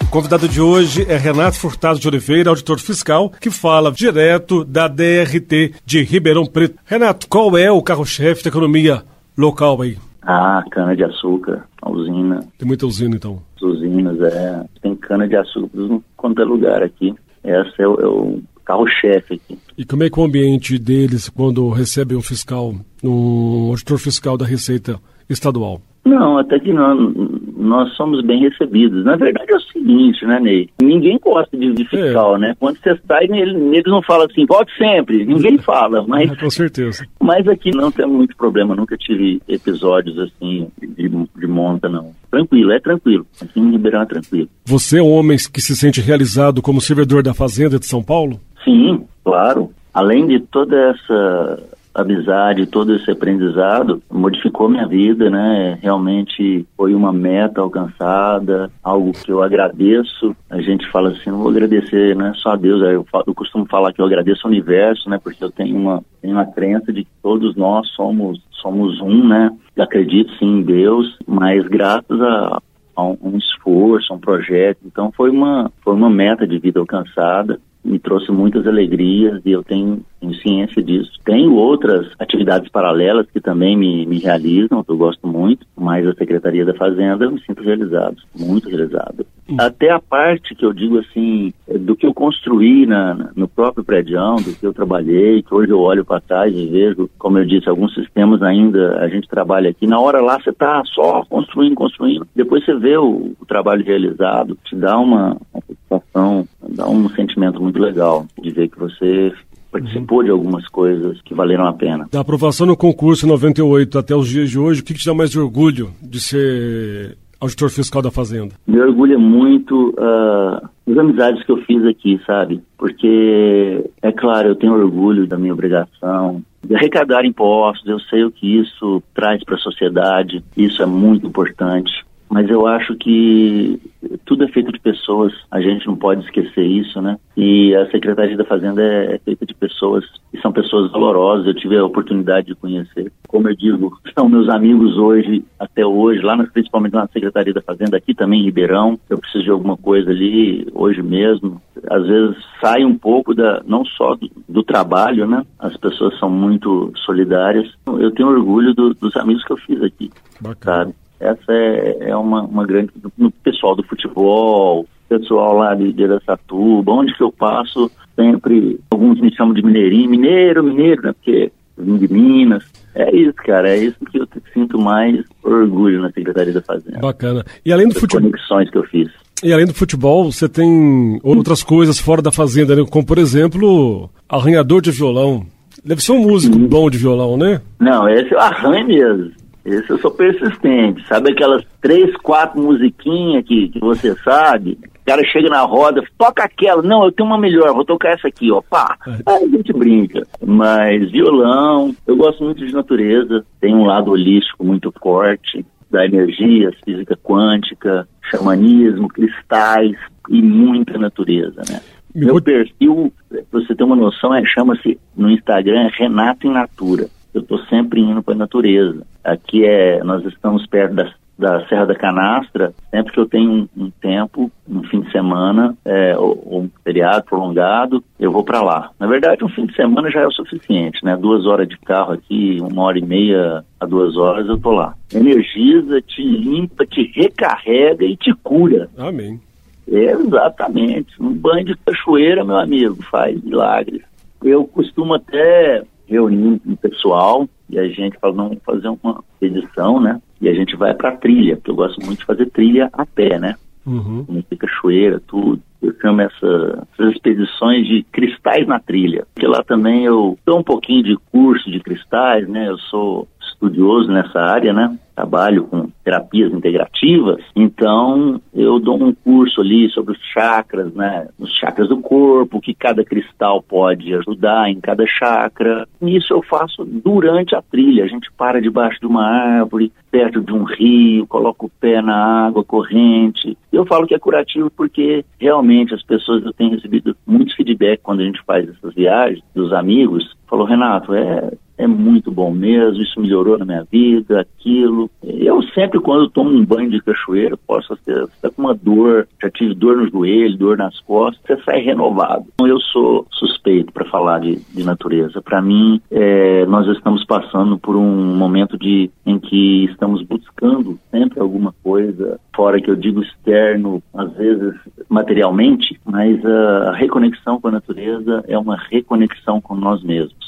O 0.00 0.06
convidado 0.10 0.48
de 0.48 0.58
hoje 0.58 1.04
é 1.06 1.18
Renato 1.18 1.58
Furtado 1.58 1.98
de 1.98 2.08
Oliveira, 2.08 2.48
auditor 2.48 2.78
fiscal, 2.78 3.30
que 3.38 3.50
fala 3.50 3.92
direto 3.92 4.64
da 4.64 4.88
DRT 4.88 5.74
de 5.84 6.02
Ribeirão 6.02 6.46
Preto. 6.46 6.78
Renato, 6.82 7.28
qual 7.28 7.58
é 7.58 7.70
o 7.70 7.82
carro-chefe 7.82 8.42
da 8.42 8.48
economia 8.48 9.02
local 9.36 9.82
aí? 9.82 9.98
Ah, 10.22 10.64
cana-de-açúcar, 10.70 11.66
usina. 11.84 12.42
Tem 12.56 12.66
muita 12.66 12.86
usina, 12.86 13.14
então? 13.14 13.42
As 13.56 13.62
usinas, 13.62 14.18
é. 14.22 14.64
Tem 14.80 14.96
cana-de-açúcar 14.96 16.00
quanto 16.16 16.40
é 16.40 16.44
lugar 16.46 16.82
aqui. 16.82 17.14
Esse 17.44 17.82
é 17.82 17.86
o, 17.86 18.00
é 18.00 18.06
o 18.06 18.40
carro-chefe 18.64 19.34
aqui. 19.34 19.58
E 19.76 19.84
como 19.84 20.04
é 20.04 20.08
que 20.08 20.18
o 20.18 20.24
ambiente 20.24 20.78
deles 20.78 21.28
quando 21.28 21.68
recebem 21.68 22.16
um 22.16 22.22
fiscal, 22.22 22.74
um 23.04 23.68
auditor 23.68 23.98
fiscal 23.98 24.38
da 24.38 24.46
Receita 24.46 24.98
Estadual? 25.28 25.80
Não, 26.08 26.38
até 26.38 26.58
que 26.58 26.72
não. 26.72 27.12
Nós 27.56 27.92
somos 27.94 28.24
bem 28.24 28.40
recebidos. 28.40 29.04
Na 29.04 29.14
verdade 29.16 29.52
é 29.52 29.56
o 29.56 29.60
seguinte, 29.60 30.24
né, 30.24 30.40
Ney? 30.40 30.70
Ninguém 30.80 31.18
gosta 31.22 31.54
de, 31.54 31.72
de 31.74 31.84
fiscal, 31.84 32.36
é. 32.36 32.38
né? 32.38 32.56
Quando 32.58 32.78
você 32.78 32.98
sai, 33.06 33.24
eles 33.24 33.84
não 33.84 34.00
falam 34.02 34.26
assim, 34.26 34.46
volte 34.46 34.72
sempre. 34.78 35.26
Ninguém 35.26 35.58
fala, 35.60 36.02
mas... 36.06 36.30
É, 36.30 36.36
com 36.36 36.50
certeza. 36.50 37.06
Mas 37.20 37.46
aqui 37.46 37.70
não 37.72 37.90
tem 37.90 38.06
muito 38.06 38.34
problema. 38.36 38.74
Nunca 38.74 38.96
tive 38.96 39.42
episódios 39.46 40.18
assim 40.18 40.68
de, 40.80 41.08
de 41.08 41.46
monta, 41.46 41.88
não. 41.88 42.12
Tranquilo, 42.30 42.72
é 42.72 42.80
tranquilo. 42.80 43.26
Aqui 43.42 43.60
em 43.60 43.70
Ribeirão 43.72 44.02
é 44.02 44.06
tranquilo. 44.06 44.48
Você 44.64 44.98
é 44.98 45.02
um 45.02 45.12
homem 45.12 45.36
que 45.52 45.60
se 45.60 45.76
sente 45.76 46.00
realizado 46.00 46.62
como 46.62 46.80
servidor 46.80 47.22
da 47.22 47.34
Fazenda 47.34 47.78
de 47.78 47.86
São 47.86 48.02
Paulo? 48.02 48.40
Sim, 48.64 49.04
claro. 49.22 49.70
Além 49.92 50.26
de 50.26 50.40
toda 50.40 50.74
essa 50.90 51.62
amizade, 52.02 52.66
todo 52.66 52.94
esse 52.94 53.10
aprendizado 53.10 54.02
modificou 54.10 54.68
minha 54.68 54.86
vida, 54.86 55.30
né? 55.30 55.78
Realmente 55.82 56.66
foi 56.76 56.94
uma 56.94 57.12
meta 57.12 57.60
alcançada, 57.60 58.70
algo 58.82 59.12
que 59.12 59.30
eu 59.30 59.42
agradeço. 59.42 60.34
A 60.50 60.60
gente 60.60 60.88
fala 60.90 61.10
assim, 61.10 61.30
não 61.30 61.38
vou 61.38 61.50
agradecer, 61.50 62.16
né? 62.16 62.32
Só 62.36 62.50
a 62.50 62.56
Deus. 62.56 62.82
Eu, 62.82 63.06
eu 63.26 63.34
costumo 63.34 63.66
falar 63.66 63.92
que 63.92 64.00
eu 64.00 64.06
agradeço 64.06 64.46
ao 64.46 64.50
universo, 64.50 65.08
né? 65.08 65.18
Porque 65.22 65.42
eu 65.42 65.50
tenho 65.50 65.76
uma, 65.76 66.02
tenho 66.20 66.34
uma 66.34 66.46
crença 66.46 66.92
de 66.92 67.04
que 67.04 67.10
todos 67.22 67.56
nós 67.56 67.88
somos, 67.88 68.40
somos 68.50 69.00
um, 69.00 69.26
né? 69.26 69.50
Eu 69.76 69.84
acredito 69.84 70.32
sim 70.38 70.58
em 70.58 70.62
Deus, 70.62 71.18
mas 71.26 71.66
graças 71.66 72.20
a, 72.20 72.60
um, 72.98 73.36
esforço, 73.36 74.12
um 74.12 74.18
projeto. 74.18 74.80
Então 74.84 75.12
foi 75.12 75.30
uma, 75.30 75.70
foi 75.82 75.94
uma 75.94 76.10
meta 76.10 76.46
de 76.46 76.58
vida 76.58 76.80
alcançada 76.80 77.60
me 77.84 77.98
trouxe 77.98 78.30
muitas 78.30 78.66
alegrias 78.66 79.40
e 79.44 79.50
eu 79.50 79.62
tenho, 79.62 80.04
tenho, 80.20 80.34
ciência 80.34 80.82
disso. 80.82 81.12
Tenho 81.24 81.54
outras 81.54 82.08
atividades 82.18 82.68
paralelas 82.70 83.26
que 83.30 83.40
também 83.40 83.76
me, 83.76 84.06
me 84.06 84.18
realizam, 84.18 84.82
que 84.82 84.90
eu 84.90 84.96
gosto 84.96 85.26
muito, 85.26 85.66
mas 85.76 86.06
a 86.06 86.14
Secretaria 86.14 86.64
da 86.64 86.74
Fazenda 86.74 87.24
eu 87.24 87.32
me 87.32 87.40
sinto 87.40 87.62
realizado, 87.62 88.16
muito 88.38 88.68
realizado. 88.68 89.26
Hum. 89.48 89.56
Até 89.58 89.90
a 89.90 90.00
parte 90.00 90.54
que 90.54 90.64
eu 90.64 90.72
digo 90.72 90.98
assim, 90.98 91.52
do 91.80 91.96
que 91.96 92.06
eu 92.06 92.14
construí 92.14 92.86
na, 92.86 93.30
no 93.34 93.48
próprio 93.48 93.84
prédio, 93.84 94.08
do 94.08 94.54
que 94.54 94.66
eu 94.66 94.72
trabalhei, 94.72 95.42
que 95.42 95.54
hoje 95.54 95.70
eu 95.70 95.80
olho 95.80 96.04
para 96.04 96.20
trás 96.20 96.54
e 96.54 96.66
vejo, 96.66 97.10
como 97.18 97.38
eu 97.38 97.44
disse, 97.44 97.68
alguns 97.68 97.94
sistemas 97.94 98.42
ainda 98.42 98.98
a 99.00 99.08
gente 99.08 99.28
trabalha 99.28 99.70
aqui. 99.70 99.86
Na 99.86 100.00
hora 100.00 100.20
lá 100.20 100.40
você 100.40 100.50
está 100.50 100.82
só 100.86 101.24
construindo, 101.28 101.74
construindo. 101.74 102.26
Depois 102.34 102.64
você 102.64 102.74
vê 102.74 102.96
o, 102.96 103.32
o 103.38 103.46
trabalho 103.46 103.84
realizado, 103.84 104.56
te 104.64 104.74
dá 104.74 104.98
uma, 104.98 105.36
uma 105.52 105.62
satisfação, 105.66 106.48
dá 106.70 106.88
um 106.88 107.08
sentimento 107.10 107.62
muito 107.62 107.78
legal 107.78 108.26
de 108.40 108.50
ver 108.50 108.68
que 108.68 108.78
você 108.78 109.32
participou 109.70 110.18
uhum. 110.18 110.24
de 110.24 110.30
algumas 110.30 110.66
coisas 110.68 111.20
que 111.22 111.34
valeram 111.34 111.66
a 111.66 111.72
pena. 111.72 112.08
Da 112.10 112.20
aprovação 112.20 112.66
no 112.66 112.76
concurso 112.76 113.26
98 113.26 113.98
até 113.98 114.14
os 114.14 114.28
dias 114.28 114.50
de 114.50 114.58
hoje, 114.58 114.80
o 114.80 114.84
que, 114.84 114.94
que 114.94 115.00
te 115.00 115.06
dá 115.06 115.14
mais 115.14 115.34
orgulho 115.36 115.90
de 116.02 116.20
ser 116.20 117.16
auditor 117.40 117.70
fiscal 117.70 118.02
da 118.02 118.10
Fazenda? 118.10 118.54
Me 118.66 118.80
orgulha 118.80 119.18
muito 119.18 119.90
uh, 119.90 120.68
as 120.90 120.98
amizades 120.98 121.44
que 121.44 121.52
eu 121.52 121.58
fiz 121.58 121.84
aqui, 121.84 122.20
sabe? 122.26 122.60
Porque, 122.76 123.84
é 124.02 124.10
claro, 124.10 124.48
eu 124.48 124.56
tenho 124.56 124.72
orgulho 124.72 125.26
da 125.26 125.38
minha 125.38 125.52
obrigação 125.52 126.42
de 126.64 126.74
arrecadar 126.74 127.24
impostos, 127.24 127.86
eu 127.86 128.00
sei 128.00 128.24
o 128.24 128.32
que 128.32 128.58
isso 128.58 129.02
traz 129.14 129.42
para 129.44 129.54
a 129.54 129.58
sociedade, 129.58 130.42
isso 130.56 130.82
é 130.82 130.86
muito 130.86 131.26
importante 131.26 132.08
mas 132.28 132.48
eu 132.48 132.66
acho 132.66 132.94
que 132.96 133.80
tudo 134.24 134.44
é 134.44 134.48
feito 134.48 134.72
de 134.72 134.80
pessoas, 134.80 135.32
a 135.50 135.60
gente 135.60 135.86
não 135.86 135.96
pode 135.96 136.24
esquecer 136.24 136.64
isso, 136.64 137.00
né? 137.00 137.18
E 137.36 137.74
a 137.74 137.90
Secretaria 137.90 138.36
da 138.36 138.44
Fazenda 138.44 138.82
é, 138.82 139.14
é 139.14 139.18
feita 139.18 139.46
de 139.46 139.54
pessoas, 139.54 140.04
e 140.32 140.40
são 140.40 140.52
pessoas 140.52 140.90
valorosas, 140.90 141.46
eu 141.46 141.54
tive 141.54 141.76
a 141.76 141.84
oportunidade 141.84 142.48
de 142.48 142.54
conhecer. 142.54 143.12
Como 143.26 143.48
eu 143.48 143.56
digo, 143.56 143.98
são 144.16 144.28
meus 144.28 144.48
amigos 144.48 144.96
hoje, 144.96 145.44
até 145.58 145.84
hoje, 145.84 146.20
lá 146.22 146.36
principalmente 146.46 146.94
na 146.94 147.06
Secretaria 147.08 147.52
da 147.52 147.62
Fazenda, 147.62 147.96
aqui 147.96 148.14
também 148.14 148.40
em 148.40 148.44
Ribeirão, 148.44 148.98
eu 149.08 149.18
preciso 149.18 149.44
de 149.44 149.50
alguma 149.50 149.76
coisa 149.76 150.10
ali, 150.10 150.66
hoje 150.74 151.02
mesmo. 151.02 151.60
Às 151.90 152.06
vezes 152.06 152.36
sai 152.60 152.84
um 152.84 152.96
pouco 152.96 153.34
da, 153.34 153.62
não 153.66 153.84
só 153.84 154.14
do, 154.14 154.30
do 154.48 154.62
trabalho, 154.62 155.26
né? 155.26 155.44
As 155.58 155.76
pessoas 155.76 156.18
são 156.18 156.30
muito 156.30 156.92
solidárias. 157.04 157.70
Eu 157.86 158.10
tenho 158.10 158.28
orgulho 158.28 158.74
do, 158.74 158.94
dos 158.94 159.16
amigos 159.16 159.44
que 159.44 159.52
eu 159.52 159.56
fiz 159.56 159.82
aqui, 159.82 160.10
Bacana. 160.40 160.84
sabe? 160.84 160.94
Essa 161.20 161.52
é, 161.52 162.10
é 162.10 162.16
uma, 162.16 162.42
uma 162.42 162.66
grande. 162.66 162.90
No 163.16 163.30
pessoal 163.30 163.74
do 163.74 163.82
futebol, 163.82 164.86
pessoal 165.08 165.56
lá 165.56 165.74
de, 165.74 165.92
de 165.92 166.04
Aracatuba, 166.04 166.92
onde 166.92 167.14
que 167.14 167.22
eu 167.22 167.32
passo, 167.32 167.90
sempre. 168.14 168.78
Alguns 168.90 169.20
me 169.20 169.34
chamam 169.34 169.54
de 169.54 169.62
mineirinho, 169.62 170.10
mineiro, 170.10 170.62
mineiro, 170.62 171.02
né? 171.02 171.12
Porque 171.12 171.50
vim 171.76 171.96
de 171.96 172.12
Minas. 172.12 172.64
É 172.94 173.14
isso, 173.14 173.34
cara, 173.34 173.68
é 173.70 173.78
isso 173.78 173.96
que 174.10 174.18
eu 174.18 174.26
sinto 174.52 174.78
mais 174.78 175.24
orgulho 175.42 176.02
na 176.02 176.10
Secretaria 176.10 176.52
da 176.52 176.62
Fazenda. 176.62 176.98
Bacana. 176.98 177.44
E 177.64 177.72
além 177.72 177.88
do 177.88 177.94
futebol. 177.94 178.30
conexões 178.30 178.70
que 178.70 178.78
eu 178.78 178.84
fiz. 178.84 179.08
E 179.42 179.52
além 179.52 179.66
do 179.66 179.74
futebol, 179.74 180.32
você 180.32 180.48
tem 180.48 181.20
outras 181.22 181.62
coisas 181.62 181.98
fora 181.98 182.20
da 182.20 182.32
Fazenda, 182.32 182.74
né? 182.74 182.84
como 182.90 183.06
por 183.06 183.18
exemplo, 183.18 184.10
arranhador 184.28 184.80
de 184.80 184.90
violão. 184.90 185.46
Deve 185.84 186.02
ser 186.02 186.12
um 186.12 186.22
músico 186.22 186.56
Sim. 186.56 186.66
bom 186.66 186.90
de 186.90 186.98
violão, 186.98 187.36
né? 187.36 187.60
Não, 187.78 188.08
esse 188.08 188.32
eu 188.32 188.40
arranho 188.40 188.86
mesmo. 188.88 189.30
Esse 189.68 189.90
eu 189.90 189.98
sou 189.98 190.10
persistente. 190.10 191.06
Sabe 191.06 191.32
aquelas 191.32 191.62
três, 191.80 192.16
quatro 192.16 192.60
musiquinhas 192.60 193.44
que, 193.44 193.68
que 193.68 193.78
você 193.78 194.14
sabe? 194.24 194.78
O 194.82 195.04
cara 195.06 195.22
chega 195.24 195.48
na 195.48 195.60
roda, 195.60 196.02
toca 196.16 196.42
aquela. 196.42 196.82
Não, 196.82 197.04
eu 197.04 197.12
tenho 197.12 197.28
uma 197.28 197.38
melhor, 197.38 197.74
vou 197.74 197.84
tocar 197.84 198.10
essa 198.10 198.28
aqui, 198.28 198.50
ó. 198.50 198.62
Pá. 198.62 198.96
É. 199.06 199.10
Aí 199.26 199.44
a 199.44 199.48
gente 199.48 199.72
brinca. 199.72 200.26
Mas 200.44 201.10
violão, 201.10 201.94
eu 202.06 202.16
gosto 202.16 202.42
muito 202.42 202.66
de 202.66 202.72
natureza. 202.72 203.44
Tem 203.60 203.74
um 203.74 203.84
lado 203.84 204.10
holístico 204.10 204.64
muito 204.64 204.92
forte. 205.02 205.64
Da 205.90 206.04
energia, 206.04 206.70
física 206.84 207.16
quântica, 207.16 208.06
xamanismo, 208.30 209.08
cristais 209.08 209.96
e 210.28 210.42
muita 210.42 210.98
natureza, 210.98 211.62
né? 211.66 211.80
Meu 212.14 212.42
perfil, 212.42 213.10
pra 213.30 213.40
você 213.52 213.74
ter 213.74 213.84
uma 213.84 213.96
noção, 213.96 214.34
é, 214.34 214.44
chama-se 214.44 214.98
no 215.16 215.30
Instagram 215.30 215.88
Renato 215.94 216.46
em 216.46 216.52
Natura 216.52 217.08
eu 217.34 217.40
estou 217.40 217.58
sempre 217.66 218.00
indo 218.00 218.22
para 218.22 218.34
a 218.34 218.38
natureza. 218.38 219.02
Aqui 219.22 219.64
é, 219.64 220.02
nós 220.02 220.24
estamos 220.24 220.66
perto 220.66 220.94
da, 220.94 221.12
da 221.38 221.66
Serra 221.68 221.86
da 221.86 221.94
Canastra, 221.94 222.72
sempre 222.90 223.12
que 223.12 223.20
eu 223.20 223.26
tenho 223.26 223.50
um, 223.50 223.84
um 223.84 223.90
tempo, 223.90 224.50
um 224.68 224.82
fim 224.84 225.00
de 225.00 225.12
semana, 225.12 225.76
é, 225.84 226.16
ou, 226.16 226.42
ou, 226.46 226.62
um 226.62 226.70
feriado 226.82 227.24
prolongado, 227.24 228.02
eu 228.18 228.32
vou 228.32 228.42
para 228.42 228.60
lá. 228.60 228.90
Na 228.98 229.06
verdade, 229.06 229.44
um 229.44 229.48
fim 229.48 229.66
de 229.66 229.74
semana 229.74 230.10
já 230.10 230.20
é 230.20 230.26
o 230.26 230.32
suficiente, 230.32 231.04
né? 231.04 231.16
Duas 231.16 231.46
horas 231.46 231.68
de 231.68 231.78
carro 231.78 232.12
aqui, 232.12 232.58
uma 232.60 232.82
hora 232.82 232.98
e 232.98 233.04
meia 233.04 233.64
a 233.78 233.86
duas 233.86 234.16
horas, 234.16 234.48
eu 234.48 234.58
tô 234.58 234.72
lá. 234.72 234.94
Energiza, 235.14 236.00
te 236.02 236.22
limpa, 236.22 236.84
te 236.84 237.12
recarrega 237.14 238.04
e 238.04 238.16
te 238.16 238.32
cura. 238.42 238.88
Amém. 238.96 239.40
Exatamente. 239.86 241.14
Um 241.20 241.32
banho 241.32 241.64
de 241.64 241.76
cachoeira, 241.76 242.44
meu 242.44 242.56
amigo, 242.56 243.02
faz 243.10 243.42
milagres. 243.42 244.02
Eu 244.42 244.64
costumo 244.64 245.14
até 245.14 245.82
reunir 246.08 246.60
um 246.66 246.76
pessoal 246.76 247.48
e 247.68 247.78
a 247.78 247.86
gente 247.88 248.18
fala, 248.18 248.32
vamos 248.32 248.58
fazer 248.64 248.88
uma 248.88 249.22
edição, 249.40 250.00
né? 250.00 250.20
E 250.40 250.48
a 250.48 250.54
gente 250.54 250.74
vai 250.76 250.94
para 250.94 251.16
trilha, 251.16 251.56
porque 251.56 251.70
eu 251.70 251.76
gosto 251.76 252.04
muito 252.04 252.20
de 252.20 252.24
fazer 252.24 252.46
trilha 252.46 252.88
a 252.92 253.04
pé, 253.04 253.38
né? 253.38 253.54
Uhum. 253.86 254.42
Cachoeira, 254.58 255.20
tudo. 255.26 255.62
Eu 255.80 255.94
chamo 256.00 256.20
essa, 256.20 256.86
essas 256.92 257.12
expedições 257.12 257.86
de 257.86 258.02
cristais 258.10 258.66
na 258.66 258.80
trilha. 258.80 259.26
Porque 259.32 259.46
lá 259.46 259.62
também 259.62 260.04
eu 260.04 260.38
dou 260.44 260.58
um 260.58 260.62
pouquinho 260.62 261.02
de 261.04 261.16
curso 261.30 261.70
de 261.70 261.80
cristais, 261.80 262.48
né? 262.48 262.68
Eu 262.68 262.78
sou 262.78 263.28
estudioso 263.40 264.10
nessa 264.10 264.40
área, 264.40 264.72
né? 264.72 264.98
Trabalho 265.18 265.64
com 265.64 265.90
terapias 266.04 266.52
integrativas, 266.52 267.42
então 267.56 268.40
eu 268.54 268.78
dou 268.78 269.02
um 269.02 269.12
curso 269.12 269.60
ali 269.60 269.90
sobre 269.90 270.12
os 270.12 270.18
chakras, 270.32 270.94
né? 270.94 271.26
Os 271.36 271.52
chakras 271.56 271.88
do 271.88 272.00
corpo, 272.00 272.60
que 272.60 272.72
cada 272.72 273.04
cristal 273.04 273.60
pode 273.60 274.14
ajudar 274.14 274.70
em 274.70 274.80
cada 274.80 275.04
chakra. 275.08 275.88
Isso 276.00 276.32
eu 276.32 276.40
faço 276.40 276.84
durante 276.84 277.52
a 277.56 277.60
trilha. 277.60 278.04
A 278.04 278.06
gente 278.06 278.30
para 278.30 278.62
debaixo 278.62 279.00
de 279.00 279.06
uma 279.06 279.26
árvore, 279.26 279.92
perto 280.08 280.40
de 280.40 280.52
um 280.52 280.62
rio, 280.62 281.26
coloca 281.26 281.66
o 281.66 281.70
pé 281.80 282.00
na 282.00 282.46
água 282.46 282.62
corrente. 282.62 283.58
Eu 283.72 283.84
falo 283.84 284.06
que 284.06 284.14
é 284.14 284.20
curativo 284.20 284.70
porque 284.70 285.24
realmente 285.36 285.92
as 285.92 286.02
pessoas 286.04 286.44
eu 286.44 286.52
tenho 286.52 286.76
recebido 286.76 287.16
muitos 287.26 287.56
feedback 287.56 287.98
quando 288.04 288.20
a 288.20 288.24
gente 288.24 288.40
faz 288.46 288.68
essas 288.68 288.94
viagens 288.94 289.42
dos 289.52 289.72
amigos. 289.72 290.36
Falou, 290.46 290.64
Renato, 290.64 291.12
é 291.12 291.50
é 291.78 291.86
muito 291.86 292.30
bom 292.30 292.50
mesmo, 292.50 293.00
isso 293.00 293.20
melhorou 293.20 293.56
na 293.56 293.64
minha 293.64 293.84
vida, 293.90 294.40
aquilo. 294.40 295.08
Eu 295.22 295.62
sempre, 295.74 296.00
quando 296.00 296.28
tomo 296.28 296.50
um 296.50 296.64
banho 296.64 296.90
de 296.90 297.00
cachoeira, 297.00 297.56
posso 297.56 297.96
ter, 298.04 298.26
tá 298.42 298.50
com 298.50 298.62
uma 298.62 298.74
dor, 298.74 299.28
já 299.40 299.48
tive 299.48 299.74
dor 299.74 299.96
no 299.96 300.10
joelho, 300.10 300.58
dor 300.58 300.76
nas 300.76 300.98
costas, 301.00 301.40
você 301.46 301.62
sai 301.64 301.80
renovado. 301.80 302.46
Então, 302.54 302.66
eu 302.66 302.80
sou 302.80 303.26
suspeito 303.30 303.92
para 303.92 304.04
falar 304.06 304.40
de, 304.40 304.56
de 304.74 304.84
natureza. 304.84 305.40
Para 305.40 305.62
mim, 305.62 306.00
é, 306.10 306.66
nós 306.66 306.86
estamos 306.88 307.24
passando 307.24 307.78
por 307.78 307.94
um 307.94 308.36
momento 308.36 308.76
de, 308.76 309.10
em 309.24 309.38
que 309.38 309.84
estamos 309.84 310.22
buscando 310.22 310.98
sempre 311.10 311.40
alguma 311.40 311.72
coisa, 311.82 312.40
fora 312.54 312.80
que 312.80 312.90
eu 312.90 312.96
digo 312.96 313.22
externo, 313.22 314.02
às 314.12 314.32
vezes 314.32 314.74
materialmente, 315.08 315.98
mas 316.04 316.44
a 316.44 316.92
reconexão 316.92 317.60
com 317.60 317.68
a 317.68 317.72
natureza 317.72 318.44
é 318.48 318.58
uma 318.58 318.76
reconexão 318.76 319.60
com 319.60 319.76
nós 319.76 320.02
mesmos. 320.02 320.47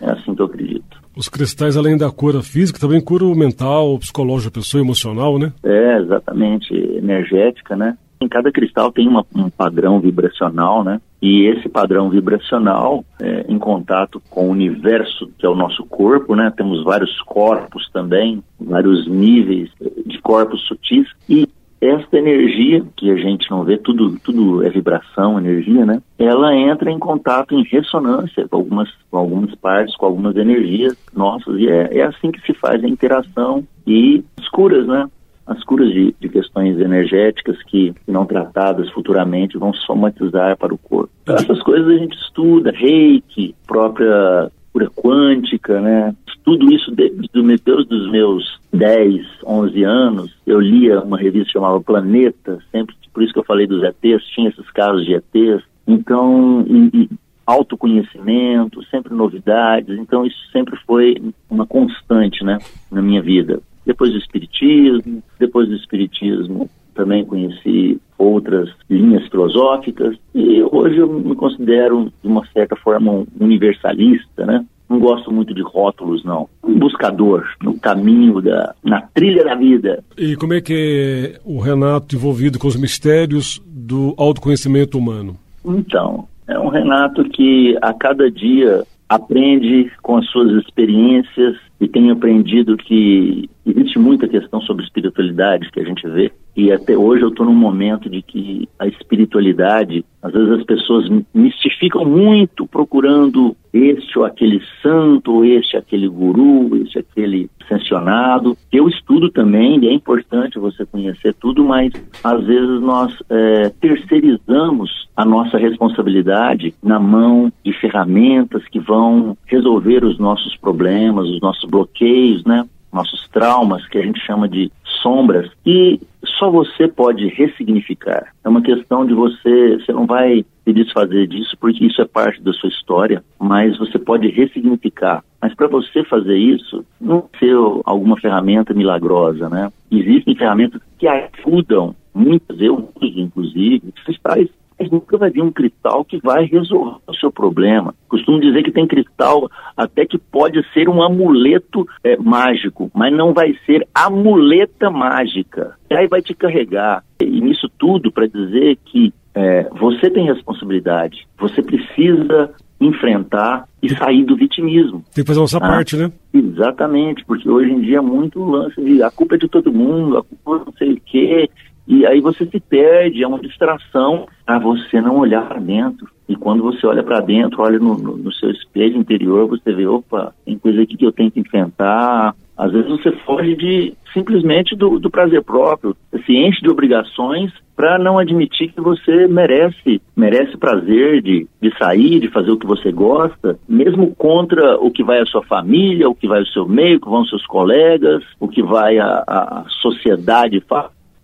É 0.00 0.10
assim 0.10 0.34
que 0.34 0.40
eu 0.40 0.46
acredito. 0.46 0.98
Os 1.16 1.28
cristais, 1.28 1.76
além 1.76 1.96
da 1.96 2.10
cura 2.10 2.42
física, 2.42 2.78
também 2.78 3.00
curam 3.00 3.32
o 3.32 3.36
mental, 3.36 3.94
o 3.94 3.98
psicológico 3.98 4.52
da 4.52 4.60
pessoa, 4.60 4.82
emocional, 4.82 5.38
né? 5.38 5.52
É, 5.64 5.98
exatamente. 5.98 6.72
Energética, 6.72 7.76
né? 7.76 7.96
Em 8.20 8.28
cada 8.28 8.50
cristal 8.50 8.92
tem 8.92 9.08
uma, 9.08 9.24
um 9.34 9.48
padrão 9.48 10.00
vibracional, 10.00 10.82
né? 10.82 11.00
E 11.20 11.46
esse 11.46 11.68
padrão 11.68 12.08
vibracional, 12.10 13.04
é, 13.20 13.44
em 13.48 13.58
contato 13.58 14.22
com 14.30 14.48
o 14.48 14.50
universo, 14.50 15.28
que 15.38 15.46
é 15.46 15.48
o 15.48 15.56
nosso 15.56 15.84
corpo, 15.86 16.36
né? 16.36 16.52
Temos 16.56 16.84
vários 16.84 17.20
corpos 17.22 17.88
também, 17.92 18.42
vários 18.60 19.08
níveis 19.08 19.70
de 20.06 20.20
corpos 20.20 20.60
sutis. 20.66 21.06
E 21.28 21.48
esta 21.80 22.18
energia, 22.18 22.84
que 22.96 23.10
a 23.10 23.16
gente 23.16 23.50
não 23.50 23.64
vê, 23.64 23.76
tudo, 23.76 24.18
tudo 24.18 24.64
é 24.64 24.70
vibração, 24.70 25.38
energia, 25.38 25.86
né? 25.86 26.02
Ela 26.18 26.54
entra 26.54 26.90
em 26.90 26.98
contato, 26.98 27.54
em 27.54 27.62
ressonância 27.62 28.48
com 28.48 28.56
algumas, 28.56 28.88
com 29.10 29.16
algumas 29.16 29.54
partes, 29.54 29.96
com 29.96 30.06
algumas 30.06 30.36
energias 30.36 30.96
nossas, 31.14 31.56
e 31.58 31.68
é, 31.68 31.98
é 31.98 32.02
assim 32.02 32.30
que 32.32 32.40
se 32.40 32.52
faz 32.54 32.82
a 32.82 32.88
interação 32.88 33.64
e 33.86 34.24
as 34.38 34.48
curas, 34.48 34.86
né? 34.86 35.08
As 35.46 35.64
curas 35.64 35.90
de, 35.90 36.14
de 36.20 36.28
questões 36.28 36.78
energéticas 36.78 37.56
que, 37.62 37.94
que, 38.04 38.12
não 38.12 38.26
tratadas 38.26 38.90
futuramente 38.90 39.56
vão 39.56 39.72
somatizar 39.72 40.58
para 40.58 40.74
o 40.74 40.78
corpo. 40.78 41.10
Essas 41.26 41.62
coisas 41.62 41.88
a 41.88 41.96
gente 41.96 42.14
estuda, 42.18 42.70
reiki, 42.70 43.54
própria 43.66 44.50
quântica, 44.86 45.80
né? 45.80 46.14
Tudo 46.44 46.72
isso 46.72 46.90
desde 46.94 47.28
os 47.34 48.10
meus 48.10 48.58
10, 48.72 49.26
11 49.44 49.82
anos, 49.82 50.34
eu 50.46 50.60
lia 50.60 51.00
uma 51.00 51.18
revista 51.18 51.52
chamada 51.52 51.80
Planeta, 51.80 52.58
sempre, 52.70 52.94
por 53.12 53.22
isso 53.22 53.32
que 53.32 53.38
eu 53.38 53.44
falei 53.44 53.66
dos 53.66 53.82
ETs, 53.82 54.24
tinha 54.34 54.48
esses 54.48 54.70
casos 54.70 55.04
de 55.04 55.14
ETs. 55.14 55.62
Então, 55.86 56.64
e, 56.68 57.02
e 57.02 57.10
autoconhecimento, 57.46 58.84
sempre 58.90 59.14
novidades, 59.14 59.98
então 59.98 60.26
isso 60.26 60.38
sempre 60.52 60.78
foi 60.86 61.16
uma 61.48 61.66
constante, 61.66 62.44
né, 62.44 62.58
na 62.90 63.00
minha 63.00 63.22
vida. 63.22 63.60
Depois 63.86 64.12
do 64.12 64.18
espiritismo, 64.18 65.22
depois 65.38 65.66
do 65.66 65.74
espiritismo 65.74 66.68
também 66.98 67.24
conheci 67.24 68.00
outras 68.18 68.68
linhas 68.90 69.24
filosóficas 69.28 70.16
e 70.34 70.60
hoje 70.64 70.96
eu 70.98 71.08
me 71.08 71.36
considero 71.36 72.12
de 72.20 72.28
uma 72.28 72.44
certa 72.52 72.74
forma 72.74 73.24
universalista, 73.40 74.44
né? 74.44 74.66
Não 74.88 74.98
gosto 74.98 75.32
muito 75.32 75.54
de 75.54 75.62
rótulos, 75.62 76.24
não. 76.24 76.48
Um 76.64 76.76
buscador 76.76 77.44
no 77.62 77.78
caminho 77.78 78.40
da, 78.40 78.74
na 78.82 79.02
trilha 79.02 79.44
da 79.44 79.54
vida. 79.54 80.02
E 80.16 80.34
como 80.34 80.54
é 80.54 80.60
que 80.60 81.36
é 81.36 81.40
o 81.44 81.60
Renato 81.60 82.16
envolvido 82.16 82.58
com 82.58 82.66
os 82.66 82.74
mistérios 82.74 83.62
do 83.64 84.14
autoconhecimento 84.18 84.98
humano? 84.98 85.36
Então, 85.64 86.26
É 86.48 86.58
um 86.58 86.68
Renato 86.68 87.22
que 87.24 87.76
a 87.80 87.92
cada 87.92 88.28
dia 88.30 88.82
aprende 89.08 89.92
com 90.02 90.16
as 90.16 90.26
suas 90.30 90.50
experiências 90.64 91.56
e 91.80 91.88
tem 91.88 92.10
aprendido 92.10 92.76
que 92.76 93.48
existe 93.64 93.98
muita 93.98 94.28
questão 94.28 94.60
sobre 94.62 94.84
espiritualidade 94.84 95.70
que 95.70 95.80
a 95.80 95.84
gente 95.84 96.06
vê 96.08 96.32
e 96.58 96.72
até 96.72 96.96
hoje 96.96 97.22
eu 97.22 97.28
estou 97.28 97.46
num 97.46 97.54
momento 97.54 98.10
de 98.10 98.20
que 98.20 98.68
a 98.80 98.88
espiritualidade, 98.88 100.04
às 100.20 100.32
vezes 100.32 100.50
as 100.58 100.64
pessoas 100.64 101.08
mistificam 101.32 102.04
muito 102.04 102.66
procurando 102.66 103.54
este 103.72 104.18
ou 104.18 104.24
aquele 104.24 104.60
santo, 104.82 105.34
ou 105.34 105.44
este 105.44 105.76
aquele 105.76 106.08
guru, 106.08 106.82
este 106.82 106.98
aquele 106.98 107.48
sancionado. 107.68 108.56
Eu 108.72 108.88
estudo 108.88 109.30
também, 109.30 109.78
e 109.84 109.88
é 109.88 109.92
importante 109.92 110.58
você 110.58 110.84
conhecer 110.84 111.32
tudo, 111.34 111.62
mas 111.62 111.92
às 112.24 112.44
vezes 112.44 112.80
nós 112.80 113.14
é, 113.30 113.68
terceirizamos 113.80 115.06
a 115.16 115.24
nossa 115.24 115.58
responsabilidade 115.58 116.74
na 116.82 116.98
mão 116.98 117.52
de 117.64 117.72
ferramentas 117.74 118.66
que 118.66 118.80
vão 118.80 119.36
resolver 119.46 120.04
os 120.04 120.18
nossos 120.18 120.56
problemas, 120.56 121.28
os 121.28 121.40
nossos 121.40 121.67
bloqueios, 121.68 122.44
né? 122.44 122.64
nossos 122.92 123.28
traumas, 123.28 123.86
que 123.86 123.98
a 123.98 124.02
gente 124.02 124.20
chama 124.20 124.48
de 124.48 124.70
sombras, 125.02 125.50
e 125.64 126.00
só 126.38 126.50
você 126.50 126.88
pode 126.88 127.28
ressignificar. 127.28 128.32
É 128.44 128.48
uma 128.48 128.62
questão 128.62 129.06
de 129.06 129.14
você, 129.14 129.76
você 129.76 129.92
não 129.92 130.06
vai 130.06 130.44
se 130.64 130.72
desfazer 130.72 131.26
disso 131.26 131.56
porque 131.60 131.84
isso 131.84 132.00
é 132.00 132.04
parte 132.04 132.42
da 132.42 132.52
sua 132.52 132.68
história, 132.68 133.22
mas 133.38 133.78
você 133.78 133.98
pode 133.98 134.28
ressignificar. 134.28 135.22
Mas 135.40 135.54
para 135.54 135.68
você 135.68 136.02
fazer 136.04 136.36
isso, 136.36 136.84
não 137.00 137.28
ser 137.38 137.54
alguma 137.84 138.16
ferramenta 138.16 138.74
milagrosa, 138.74 139.48
né? 139.48 139.70
Existem 139.90 140.34
ferramentas 140.34 140.80
que 140.98 141.06
ajudam, 141.06 141.94
muitas 142.14 142.60
eu 142.60 142.90
uso 143.00 143.20
inclusive, 143.20 143.92
cristais 144.04 144.48
mas 144.78 144.90
nunca 144.90 145.18
vai 145.18 145.30
vir 145.30 145.42
um 145.42 145.50
cristal 145.50 146.04
que 146.04 146.18
vai 146.18 146.44
resolver 146.44 146.98
o 147.06 147.14
seu 147.14 147.30
problema. 147.32 147.94
Costumo 148.08 148.40
dizer 148.40 148.62
que 148.62 148.70
tem 148.70 148.86
cristal 148.86 149.50
até 149.76 150.06
que 150.06 150.18
pode 150.18 150.64
ser 150.72 150.88
um 150.88 151.02
amuleto 151.02 151.86
é, 152.04 152.16
mágico, 152.16 152.90
mas 152.94 153.12
não 153.12 153.32
vai 153.32 153.54
ser 153.66 153.86
amuleta 153.94 154.90
mágica. 154.90 155.74
E 155.90 155.94
aí 155.94 156.06
vai 156.06 156.22
te 156.22 156.34
carregar. 156.34 157.02
E 157.20 157.40
nisso 157.40 157.68
tudo 157.78 158.12
para 158.12 158.26
dizer 158.26 158.78
que 158.84 159.12
é, 159.34 159.68
você 159.78 160.10
tem 160.10 160.26
responsabilidade, 160.26 161.26
você 161.38 161.62
precisa 161.62 162.50
enfrentar 162.80 163.68
e 163.82 163.88
sair 163.94 164.24
do 164.24 164.36
vitimismo. 164.36 165.04
Tem 165.14 165.24
que 165.24 165.28
fazer 165.28 165.40
a 165.40 165.42
nossa 165.42 165.58
ah, 165.58 165.60
parte, 165.60 165.96
né? 165.96 166.12
Exatamente, 166.32 167.24
porque 167.24 167.48
hoje 167.48 167.72
em 167.72 167.80
dia 167.80 167.98
é 167.98 168.00
muito 168.00 168.42
lance 168.42 168.80
de 168.80 169.02
a 169.02 169.10
culpa 169.10 169.34
é 169.34 169.38
de 169.38 169.48
todo 169.48 169.72
mundo, 169.72 170.18
a 170.18 170.22
culpa 170.22 170.62
é 170.62 170.66
não 170.66 170.72
sei 170.78 170.92
o 170.92 171.00
quê, 171.04 171.50
e 171.88 172.04
aí 172.04 172.20
você 172.20 172.44
se 172.44 172.60
perde, 172.60 173.22
é 173.22 173.26
uma 173.26 173.38
distração 173.38 174.28
para 174.44 174.58
você 174.58 175.00
não 175.00 175.16
olhar 175.16 175.48
para 175.48 175.58
dentro. 175.58 176.06
E 176.28 176.36
quando 176.36 176.62
você 176.62 176.86
olha 176.86 177.02
para 177.02 177.20
dentro, 177.20 177.62
olha 177.62 177.78
no, 177.78 177.96
no, 177.96 178.18
no, 178.18 178.30
seu 178.30 178.50
espelho 178.50 178.98
interior, 178.98 179.48
você 179.48 179.72
vê, 179.72 179.86
opa, 179.86 180.34
tem 180.44 180.58
coisa 180.58 180.82
aqui 180.82 180.98
que 180.98 181.06
eu 181.06 181.12
tenho 181.12 181.30
que 181.30 181.40
enfrentar. 181.40 182.34
Às 182.54 182.72
vezes 182.72 182.90
você 182.90 183.10
foge 183.24 183.56
de 183.56 183.94
simplesmente 184.12 184.76
do, 184.76 184.98
do 184.98 185.08
prazer 185.08 185.42
próprio, 185.42 185.96
se 186.26 186.36
enche 186.36 186.60
de 186.60 186.68
obrigações 186.68 187.52
para 187.74 187.98
não 187.98 188.18
admitir 188.18 188.72
que 188.72 188.80
você 188.80 189.26
merece, 189.26 190.02
merece 190.14 190.58
prazer 190.58 191.22
de, 191.22 191.46
de 191.62 191.78
sair, 191.78 192.20
de 192.20 192.28
fazer 192.28 192.50
o 192.50 192.58
que 192.58 192.66
você 192.66 192.92
gosta, 192.92 193.58
mesmo 193.66 194.14
contra 194.14 194.76
o 194.76 194.90
que 194.90 195.04
vai 195.04 195.20
a 195.20 195.26
sua 195.26 195.44
família, 195.44 196.08
o 196.08 196.14
que 196.14 196.28
vai 196.28 196.42
o 196.42 196.46
seu 196.48 196.66
meio, 196.66 196.98
o 196.98 197.00
que 197.00 197.08
vão 197.08 197.24
seus 197.24 197.46
colegas, 197.46 198.22
o 198.38 198.48
que 198.48 198.62
vai 198.62 198.98
a, 198.98 199.24
a 199.26 199.64
sociedade 199.80 200.60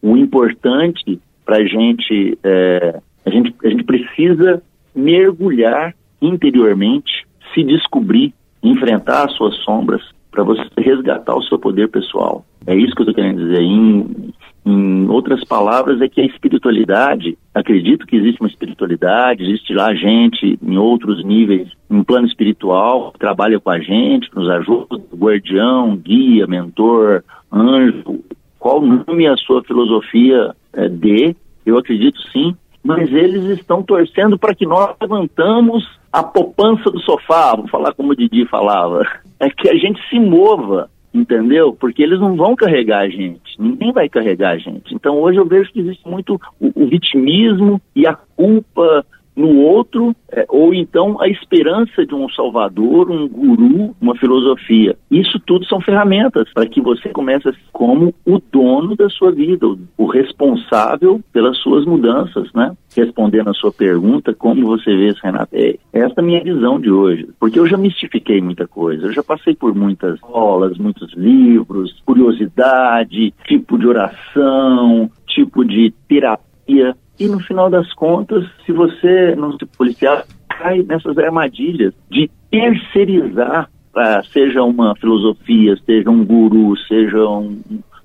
o 0.05 0.19
importante 0.19 1.19
para 1.47 1.57
a 1.57 1.65
gente, 1.65 2.39
é, 2.45 3.01
a 3.25 3.31
gente, 3.31 3.55
a 3.65 3.69
gente 3.71 3.85
precisa 3.85 4.63
mergulhar 4.95 5.95
interiormente, 6.21 7.27
se 7.55 7.65
descobrir, 7.65 8.35
enfrentar 8.63 9.25
as 9.25 9.33
suas 9.33 9.57
sombras 9.65 10.03
para 10.31 10.45
você 10.45 10.63
resgatar 10.77 11.35
o 11.35 11.43
seu 11.45 11.59
poder 11.59 11.89
pessoal. 11.89 12.45
É 12.67 12.77
isso 12.77 12.95
que 12.95 13.01
eu 13.01 13.09
estou 13.09 13.15
querendo 13.15 13.47
dizer. 13.47 13.63
Em, 13.63 14.33
em 14.67 15.09
outras 15.09 15.43
palavras, 15.45 16.03
é 16.03 16.09
que 16.09 16.21
a 16.21 16.27
espiritualidade, 16.27 17.39
acredito 17.55 18.07
que 18.07 18.17
existe 18.17 18.41
uma 18.43 18.49
espiritualidade, 18.49 19.43
existe 19.43 19.73
lá 19.73 19.95
gente 19.95 20.59
em 20.63 20.77
outros 20.77 21.25
níveis, 21.25 21.69
em 21.91 22.03
plano 22.03 22.27
espiritual, 22.27 23.15
trabalha 23.19 23.59
com 23.59 23.71
a 23.71 23.79
gente, 23.79 24.29
nos 24.35 24.51
ajuda, 24.51 25.01
guardião, 25.15 25.97
guia, 25.97 26.47
mentor, 26.47 27.25
anjo, 27.51 28.23
qual 28.65 28.81
nome 28.81 29.27
a 29.27 29.37
sua 29.37 29.63
filosofia 29.63 30.57
é, 30.73 30.89
dê, 30.89 31.37
eu 31.67 31.77
acredito 31.77 32.19
sim, 32.33 32.57
mas 32.83 33.13
eles 33.13 33.45
estão 33.59 33.83
torcendo 33.83 34.39
para 34.39 34.55
que 34.55 34.65
nós 34.65 34.97
levantamos 34.99 35.87
a 36.11 36.23
poupança 36.23 36.91
do 36.91 36.99
sofá, 37.01 37.55
vou 37.55 37.69
falar 37.69 37.93
como 37.93 38.13
o 38.13 38.17
Didi 38.17 38.47
falava, 38.47 39.07
é 39.39 39.51
que 39.51 39.69
a 39.69 39.75
gente 39.75 40.01
se 40.09 40.19
mova, 40.19 40.89
entendeu? 41.13 41.77
Porque 41.79 42.03
eles 42.03 42.19
não 42.19 42.37
vão 42.37 42.57
carregar 42.57 43.01
a 43.01 43.09
gente, 43.11 43.43
ninguém 43.59 43.93
vai 43.93 44.09
carregar 44.09 44.53
a 44.53 44.59
gente. 44.59 44.95
Então 44.95 45.21
hoje 45.21 45.39
eu 45.39 45.45
vejo 45.45 45.71
que 45.71 45.81
existe 45.81 46.09
muito 46.09 46.41
o, 46.59 46.73
o 46.75 46.87
vitimismo 46.87 47.79
e 47.95 48.07
a 48.07 48.15
culpa 48.15 49.05
no 49.37 49.57
outro, 49.61 50.15
é, 50.31 50.47
ou 50.49 50.73
então 50.73 51.21
a 51.21 51.29
esperança 51.29 52.07
de 52.07 52.15
um 52.15 52.29
salvador, 52.31 53.11
um 53.11 53.29
guru, 53.29 53.95
uma 54.01 54.17
filosofia. 54.17 54.97
Isso 55.11 55.41
tudo 55.41 55.65
são 55.67 55.81
ferramentas 55.81 56.53
para 56.53 56.67
que 56.67 56.81
você 56.81 57.09
comece 57.09 57.51
como 57.73 58.15
o 58.25 58.41
dono 58.53 58.97
da 58.97 59.09
sua 59.09 59.33
vida, 59.33 59.67
o, 59.97 60.07
responsável 60.07 61.21
pelas 61.33 61.57
suas 61.59 61.85
mudanças, 61.85 62.49
né? 62.55 62.77
Respondendo 62.97 63.51
a 63.51 63.55
sua 63.55 63.73
pergunta, 63.73 64.33
como 64.33 64.67
você 64.67 64.95
vê 64.95 65.09
isso, 65.09 65.21
Renato? 65.23 65.49
É, 65.53 65.77
essa 65.93 66.15
é 66.17 66.21
a 66.21 66.25
minha 66.25 66.43
visão 66.43 66.81
de 66.81 66.91
hoje, 66.91 67.29
porque 67.41 67.59
eu 67.59 67.67
já 67.67 67.77
mistifiquei 67.77 68.41
muita 68.41 68.69
coisa, 68.69 69.07
eu 69.07 69.13
já 69.13 69.23
passei 69.23 69.55
por 69.55 69.75
muitas 69.75 70.21
aulas, 70.23 70.79
muitos 70.79 71.13
livros, 71.15 72.01
curiosidade, 72.07 73.35
tipo 73.47 73.77
de 73.77 73.87
oração, 73.87 75.11
tipo 75.27 75.65
de 75.65 75.93
terapia 76.09 76.97
e 77.19 77.27
no 77.27 77.41
final 77.41 77.71
das 77.71 77.93
contas, 77.95 78.45
se 78.65 78.73
você 78.73 79.35
não 79.37 79.53
se 79.57 79.65
policiar, 79.67 80.25
cai 80.49 80.83
nessas 80.83 81.17
armadilhas 81.19 81.93
de 82.11 82.31
terceirizar, 82.51 83.71
ah, 83.97 84.23
seja 84.33 84.63
uma 84.63 84.95
filosofia, 84.97 85.77
seja 85.87 86.11
um 86.11 86.25
guru, 86.25 86.77
seja 86.89 87.29
um, 87.29 87.61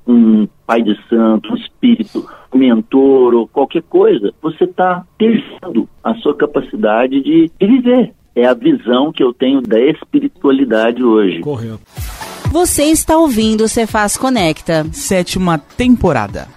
um 0.05 0.47
pai 0.65 0.83
de 0.83 0.95
santo, 1.07 1.51
um 1.51 1.55
espírito, 1.55 2.27
um 2.53 2.57
mentor 2.59 3.33
ou 3.33 3.47
qualquer 3.47 3.83
coisa, 3.83 4.33
você 4.41 4.65
está 4.65 5.03
terceando 5.17 5.89
a 6.03 6.13
sua 6.15 6.35
capacidade 6.35 7.21
de, 7.21 7.51
de 7.59 7.67
viver. 7.67 8.13
É 8.35 8.45
a 8.45 8.53
visão 8.53 9.11
que 9.11 9.23
eu 9.23 9.33
tenho 9.33 9.61
da 9.61 9.79
espiritualidade 9.81 11.03
hoje. 11.03 11.39
Correto. 11.41 11.79
Você 12.51 12.85
está 12.85 13.17
ouvindo 13.17 13.65
o 13.65 13.67
Cefaz 13.67 14.17
Conecta. 14.17 14.85
Sétima 14.91 15.57
temporada. 15.57 16.47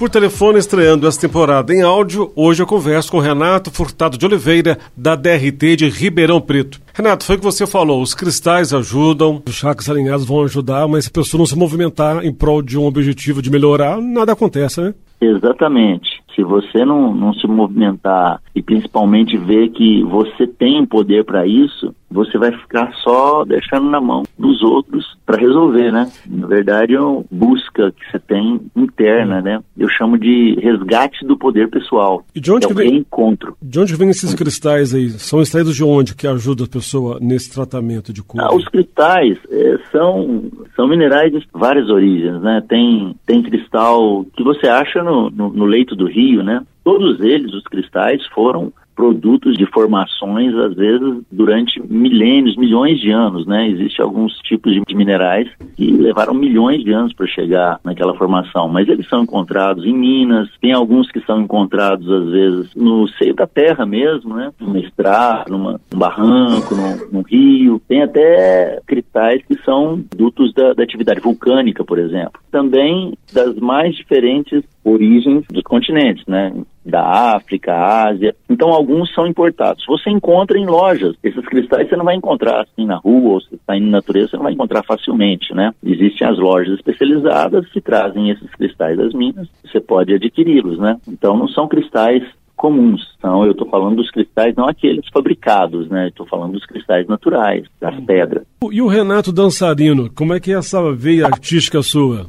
Por 0.00 0.08
telefone, 0.08 0.58
estreando 0.58 1.06
essa 1.06 1.20
temporada 1.20 1.74
em 1.74 1.82
áudio, 1.82 2.32
hoje 2.34 2.62
eu 2.62 2.66
converso 2.66 3.12
com 3.12 3.18
Renato 3.18 3.70
Furtado 3.70 4.16
de 4.16 4.24
Oliveira, 4.24 4.78
da 4.96 5.14
DRT 5.14 5.76
de 5.76 5.90
Ribeirão 5.90 6.40
Preto. 6.40 6.80
Renato, 6.94 7.22
foi 7.22 7.36
o 7.36 7.38
que 7.38 7.44
você 7.44 7.66
falou, 7.66 8.00
os 8.00 8.14
cristais 8.14 8.72
ajudam, 8.72 9.42
os 9.46 9.54
chakras 9.54 9.90
alinhados 9.90 10.24
vão 10.24 10.42
ajudar, 10.44 10.88
mas 10.88 11.04
se 11.04 11.10
a 11.10 11.12
pessoa 11.12 11.38
não 11.38 11.44
se 11.44 11.54
movimentar 11.54 12.24
em 12.24 12.32
prol 12.32 12.62
de 12.62 12.78
um 12.78 12.86
objetivo 12.86 13.42
de 13.42 13.50
melhorar, 13.50 14.00
nada 14.00 14.32
acontece, 14.32 14.80
né? 14.80 14.94
Exatamente. 15.20 16.08
Se 16.34 16.42
você 16.42 16.82
não, 16.82 17.14
não 17.14 17.34
se 17.34 17.46
movimentar 17.46 18.40
e 18.54 18.62
principalmente 18.62 19.36
ver 19.36 19.68
que 19.68 20.02
você 20.04 20.46
tem 20.46 20.86
poder 20.86 21.26
para 21.26 21.46
isso, 21.46 21.94
você 22.10 22.36
vai 22.36 22.50
ficar 22.52 22.92
só 23.02 23.44
deixando 23.44 23.88
na 23.88 24.00
mão 24.00 24.24
dos 24.38 24.62
outros 24.62 25.16
para 25.24 25.40
resolver, 25.40 25.92
né? 25.92 26.10
Na 26.26 26.46
verdade, 26.46 26.94
é 26.94 27.00
uma 27.00 27.24
busca 27.30 27.92
que 27.92 28.10
você 28.10 28.18
tem 28.18 28.60
interna, 28.74 29.40
né? 29.40 29.60
Eu 29.78 29.88
chamo 29.88 30.18
de 30.18 30.58
resgate 30.60 31.24
do 31.24 31.36
poder 31.36 31.68
pessoal. 31.68 32.24
E 32.34 32.40
de 32.40 32.50
onde 32.50 32.66
é 32.66 32.68
que 32.68 32.74
vem? 32.74 32.96
Encontro. 32.96 33.56
De 33.62 33.78
onde 33.78 33.94
vem 33.94 34.10
esses 34.10 34.34
cristais 34.34 34.92
aí? 34.92 35.10
São 35.10 35.40
extraídos 35.40 35.76
de 35.76 35.84
onde 35.84 36.16
que 36.16 36.26
ajuda 36.26 36.64
a 36.64 36.68
pessoa 36.68 37.18
nesse 37.20 37.52
tratamento 37.52 38.12
de 38.12 38.22
cura? 38.22 38.44
Ah, 38.44 38.54
os 38.54 38.64
cristais 38.64 39.38
é, 39.50 39.78
são 39.92 40.50
são 40.74 40.88
minerais 40.88 41.30
de 41.32 41.46
várias 41.52 41.88
origens, 41.88 42.40
né? 42.42 42.62
Tem 42.68 43.14
tem 43.26 43.42
cristal 43.42 44.24
que 44.36 44.42
você 44.42 44.66
acha 44.66 45.02
no, 45.02 45.30
no, 45.30 45.50
no 45.50 45.64
leito 45.64 45.94
do 45.94 46.06
rio, 46.06 46.42
né? 46.42 46.62
Todos 46.82 47.20
eles, 47.20 47.52
os 47.52 47.62
cristais, 47.64 48.24
foram 48.34 48.72
produtos 49.00 49.56
de 49.56 49.64
formações, 49.64 50.54
às 50.54 50.74
vezes, 50.74 51.22
durante 51.32 51.80
milênios, 51.90 52.54
milhões 52.54 53.00
de 53.00 53.10
anos, 53.10 53.46
né? 53.46 53.66
Existem 53.66 54.04
alguns 54.04 54.34
tipos 54.40 54.74
de 54.74 54.94
minerais 54.94 55.48
que 55.74 55.90
levaram 55.90 56.34
milhões 56.34 56.84
de 56.84 56.92
anos 56.92 57.14
para 57.14 57.26
chegar 57.26 57.80
naquela 57.82 58.14
formação, 58.14 58.68
mas 58.68 58.86
eles 58.90 59.08
são 59.08 59.22
encontrados 59.22 59.86
em 59.86 59.94
minas, 59.94 60.50
tem 60.60 60.74
alguns 60.74 61.10
que 61.10 61.18
são 61.20 61.40
encontrados, 61.40 62.06
às 62.12 62.28
vezes, 62.28 62.74
no 62.74 63.08
seio 63.08 63.34
da 63.34 63.46
terra 63.46 63.86
mesmo, 63.86 64.36
né? 64.36 64.52
Numa 64.60 64.78
estrada, 64.78 65.46
numa, 65.48 65.80
num 65.90 65.98
barranco, 65.98 66.74
num, 66.74 67.08
num, 67.10 67.22
rio. 67.22 67.80
Tem 67.88 68.02
até 68.02 68.82
cristais 68.86 69.40
que 69.48 69.56
são 69.64 70.04
dutos 70.14 70.52
da, 70.52 70.74
da 70.74 70.82
atividade 70.82 71.20
vulcânica, 71.20 71.82
por 71.82 71.98
exemplo. 71.98 72.38
Também 72.50 73.14
das 73.32 73.56
mais 73.56 73.94
diferentes 73.94 74.62
origens 74.84 75.46
dos 75.50 75.62
continentes, 75.62 76.26
né? 76.26 76.52
Da 76.84 77.34
África, 77.34 77.74
Ásia. 77.74 78.34
Então, 78.48 78.70
alguns 78.70 79.12
são 79.14 79.26
importados. 79.26 79.84
Você 79.86 80.10
encontra 80.10 80.58
em 80.58 80.66
lojas. 80.66 81.14
Esses 81.22 81.44
cristais 81.46 81.88
você 81.88 81.96
não 81.96 82.04
vai 82.04 82.16
encontrar 82.16 82.62
assim 82.62 82.86
na 82.86 82.96
rua 82.96 83.34
ou 83.34 83.40
se 83.40 83.54
está 83.54 83.76
indo 83.76 83.86
na 83.86 83.98
natureza, 83.98 84.28
você 84.28 84.36
não 84.36 84.44
vai 84.44 84.52
encontrar 84.52 84.82
facilmente, 84.82 85.54
né? 85.54 85.72
Existem 85.84 86.26
as 86.26 86.38
lojas 86.38 86.74
especializadas 86.74 87.68
que 87.68 87.80
trazem 87.80 88.30
esses 88.30 88.50
cristais 88.50 88.96
das 88.96 89.12
minas. 89.12 89.48
Você 89.64 89.80
pode 89.80 90.14
adquiri-los, 90.14 90.78
né? 90.78 90.96
Então, 91.06 91.36
não 91.36 91.48
são 91.48 91.68
cristais 91.68 92.22
comuns. 92.60 93.00
Então, 93.18 93.44
eu 93.46 93.52
estou 93.52 93.66
falando 93.68 93.96
dos 93.96 94.10
cristais, 94.10 94.54
não 94.54 94.68
aqueles 94.68 95.06
fabricados, 95.10 95.88
né? 95.88 96.08
Estou 96.08 96.26
falando 96.26 96.52
dos 96.52 96.66
cristais 96.66 97.06
naturais, 97.06 97.64
das 97.80 97.98
pedras. 98.04 98.44
E 98.70 98.82
o 98.82 98.86
Renato 98.86 99.32
Dançarino, 99.32 100.10
como 100.12 100.34
é 100.34 100.40
que 100.40 100.52
é 100.52 100.58
essa 100.58 100.92
veia 100.92 101.24
artística 101.24 101.80
sua? 101.82 102.26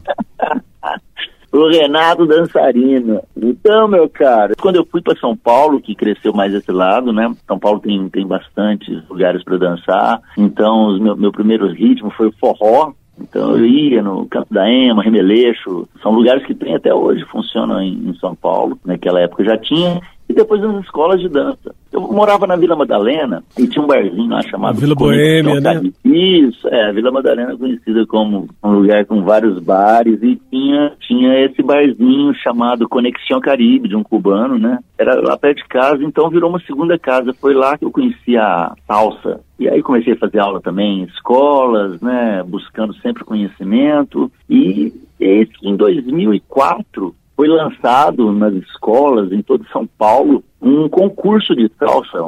Renato 1.69 2.25
Dançarino. 2.25 3.21
Então, 3.35 3.87
meu 3.87 4.09
cara, 4.09 4.53
quando 4.59 4.77
eu 4.77 4.85
fui 4.85 5.01
para 5.01 5.17
São 5.17 5.35
Paulo, 5.35 5.81
que 5.81 5.95
cresceu 5.95 6.33
mais 6.33 6.53
esse 6.53 6.71
lado, 6.71 7.11
né? 7.11 7.33
São 7.47 7.59
Paulo 7.59 7.79
tem, 7.79 8.09
tem 8.09 8.25
bastantes 8.25 9.01
lugares 9.09 9.43
para 9.43 9.57
dançar. 9.57 10.21
Então, 10.37 10.97
meu, 10.99 11.15
meu 11.15 11.31
primeiro 11.31 11.67
ritmo 11.67 12.11
foi 12.11 12.27
o 12.27 12.33
forró, 12.39 12.93
então 13.19 13.57
eu 13.57 13.65
ia 13.65 14.01
no 14.01 14.25
Campo 14.25 14.53
da 14.53 14.69
Ema, 14.69 15.03
Remeleixo, 15.03 15.87
são 16.01 16.11
lugares 16.11 16.45
que 16.45 16.55
tem 16.55 16.75
até 16.75 16.93
hoje, 16.93 17.25
funcionam 17.25 17.81
em, 17.81 18.09
em 18.09 18.13
São 18.15 18.35
Paulo, 18.35 18.79
naquela 18.83 19.19
época 19.19 19.43
já 19.43 19.57
tinha, 19.57 20.01
e 20.31 20.33
depois 20.33 20.61
nas 20.61 20.83
escolas 20.83 21.19
de 21.19 21.27
dança. 21.27 21.75
Eu 21.91 22.01
morava 22.01 22.47
na 22.47 22.55
Vila 22.55 22.75
Madalena 22.75 23.43
e 23.59 23.67
tinha 23.67 23.83
um 23.83 23.87
barzinho 23.87 24.29
lá 24.29 24.41
chamado 24.43 24.79
Vila 24.79 24.95
Boêmia, 24.95 25.59
né? 25.59 25.81
Isso, 26.05 26.67
é, 26.69 26.85
a 26.85 26.91
Vila 26.93 27.11
Madalena 27.11 27.51
é 27.51 27.57
conhecida 27.57 28.05
como 28.07 28.47
um 28.63 28.71
lugar 28.71 29.05
com 29.05 29.23
vários 29.23 29.59
bares 29.59 30.23
e 30.23 30.39
tinha, 30.49 30.93
tinha 31.01 31.45
esse 31.45 31.61
barzinho 31.61 32.33
chamado 32.35 32.87
Conexão 32.87 33.41
Caribe, 33.41 33.89
de 33.89 33.95
um 33.95 34.03
cubano, 34.03 34.57
né? 34.57 34.79
Era 34.97 35.19
lá 35.19 35.37
perto 35.37 35.57
de 35.57 35.67
casa, 35.67 36.01
então 36.03 36.29
virou 36.29 36.49
uma 36.49 36.61
segunda 36.61 36.97
casa. 36.97 37.33
Foi 37.33 37.53
lá 37.53 37.77
que 37.77 37.83
eu 37.83 37.91
conheci 37.91 38.37
a 38.37 38.73
salsa. 38.87 39.41
E 39.59 39.67
aí 39.67 39.83
comecei 39.83 40.13
a 40.13 40.17
fazer 40.17 40.39
aula 40.39 40.61
também 40.61 41.01
em 41.01 41.03
escolas, 41.03 41.99
né? 41.99 42.41
Buscando 42.47 42.93
sempre 42.95 43.25
conhecimento. 43.25 44.31
E 44.49 44.93
esse, 45.19 45.51
em 45.61 45.75
2004 45.75 47.13
foi 47.41 47.47
lançado 47.47 48.31
nas 48.31 48.53
escolas 48.53 49.31
em 49.31 49.41
todo 49.41 49.65
São 49.73 49.87
Paulo 49.87 50.43
um 50.61 50.87
concurso 50.87 51.55
de 51.55 51.71
salsa. 51.79 52.19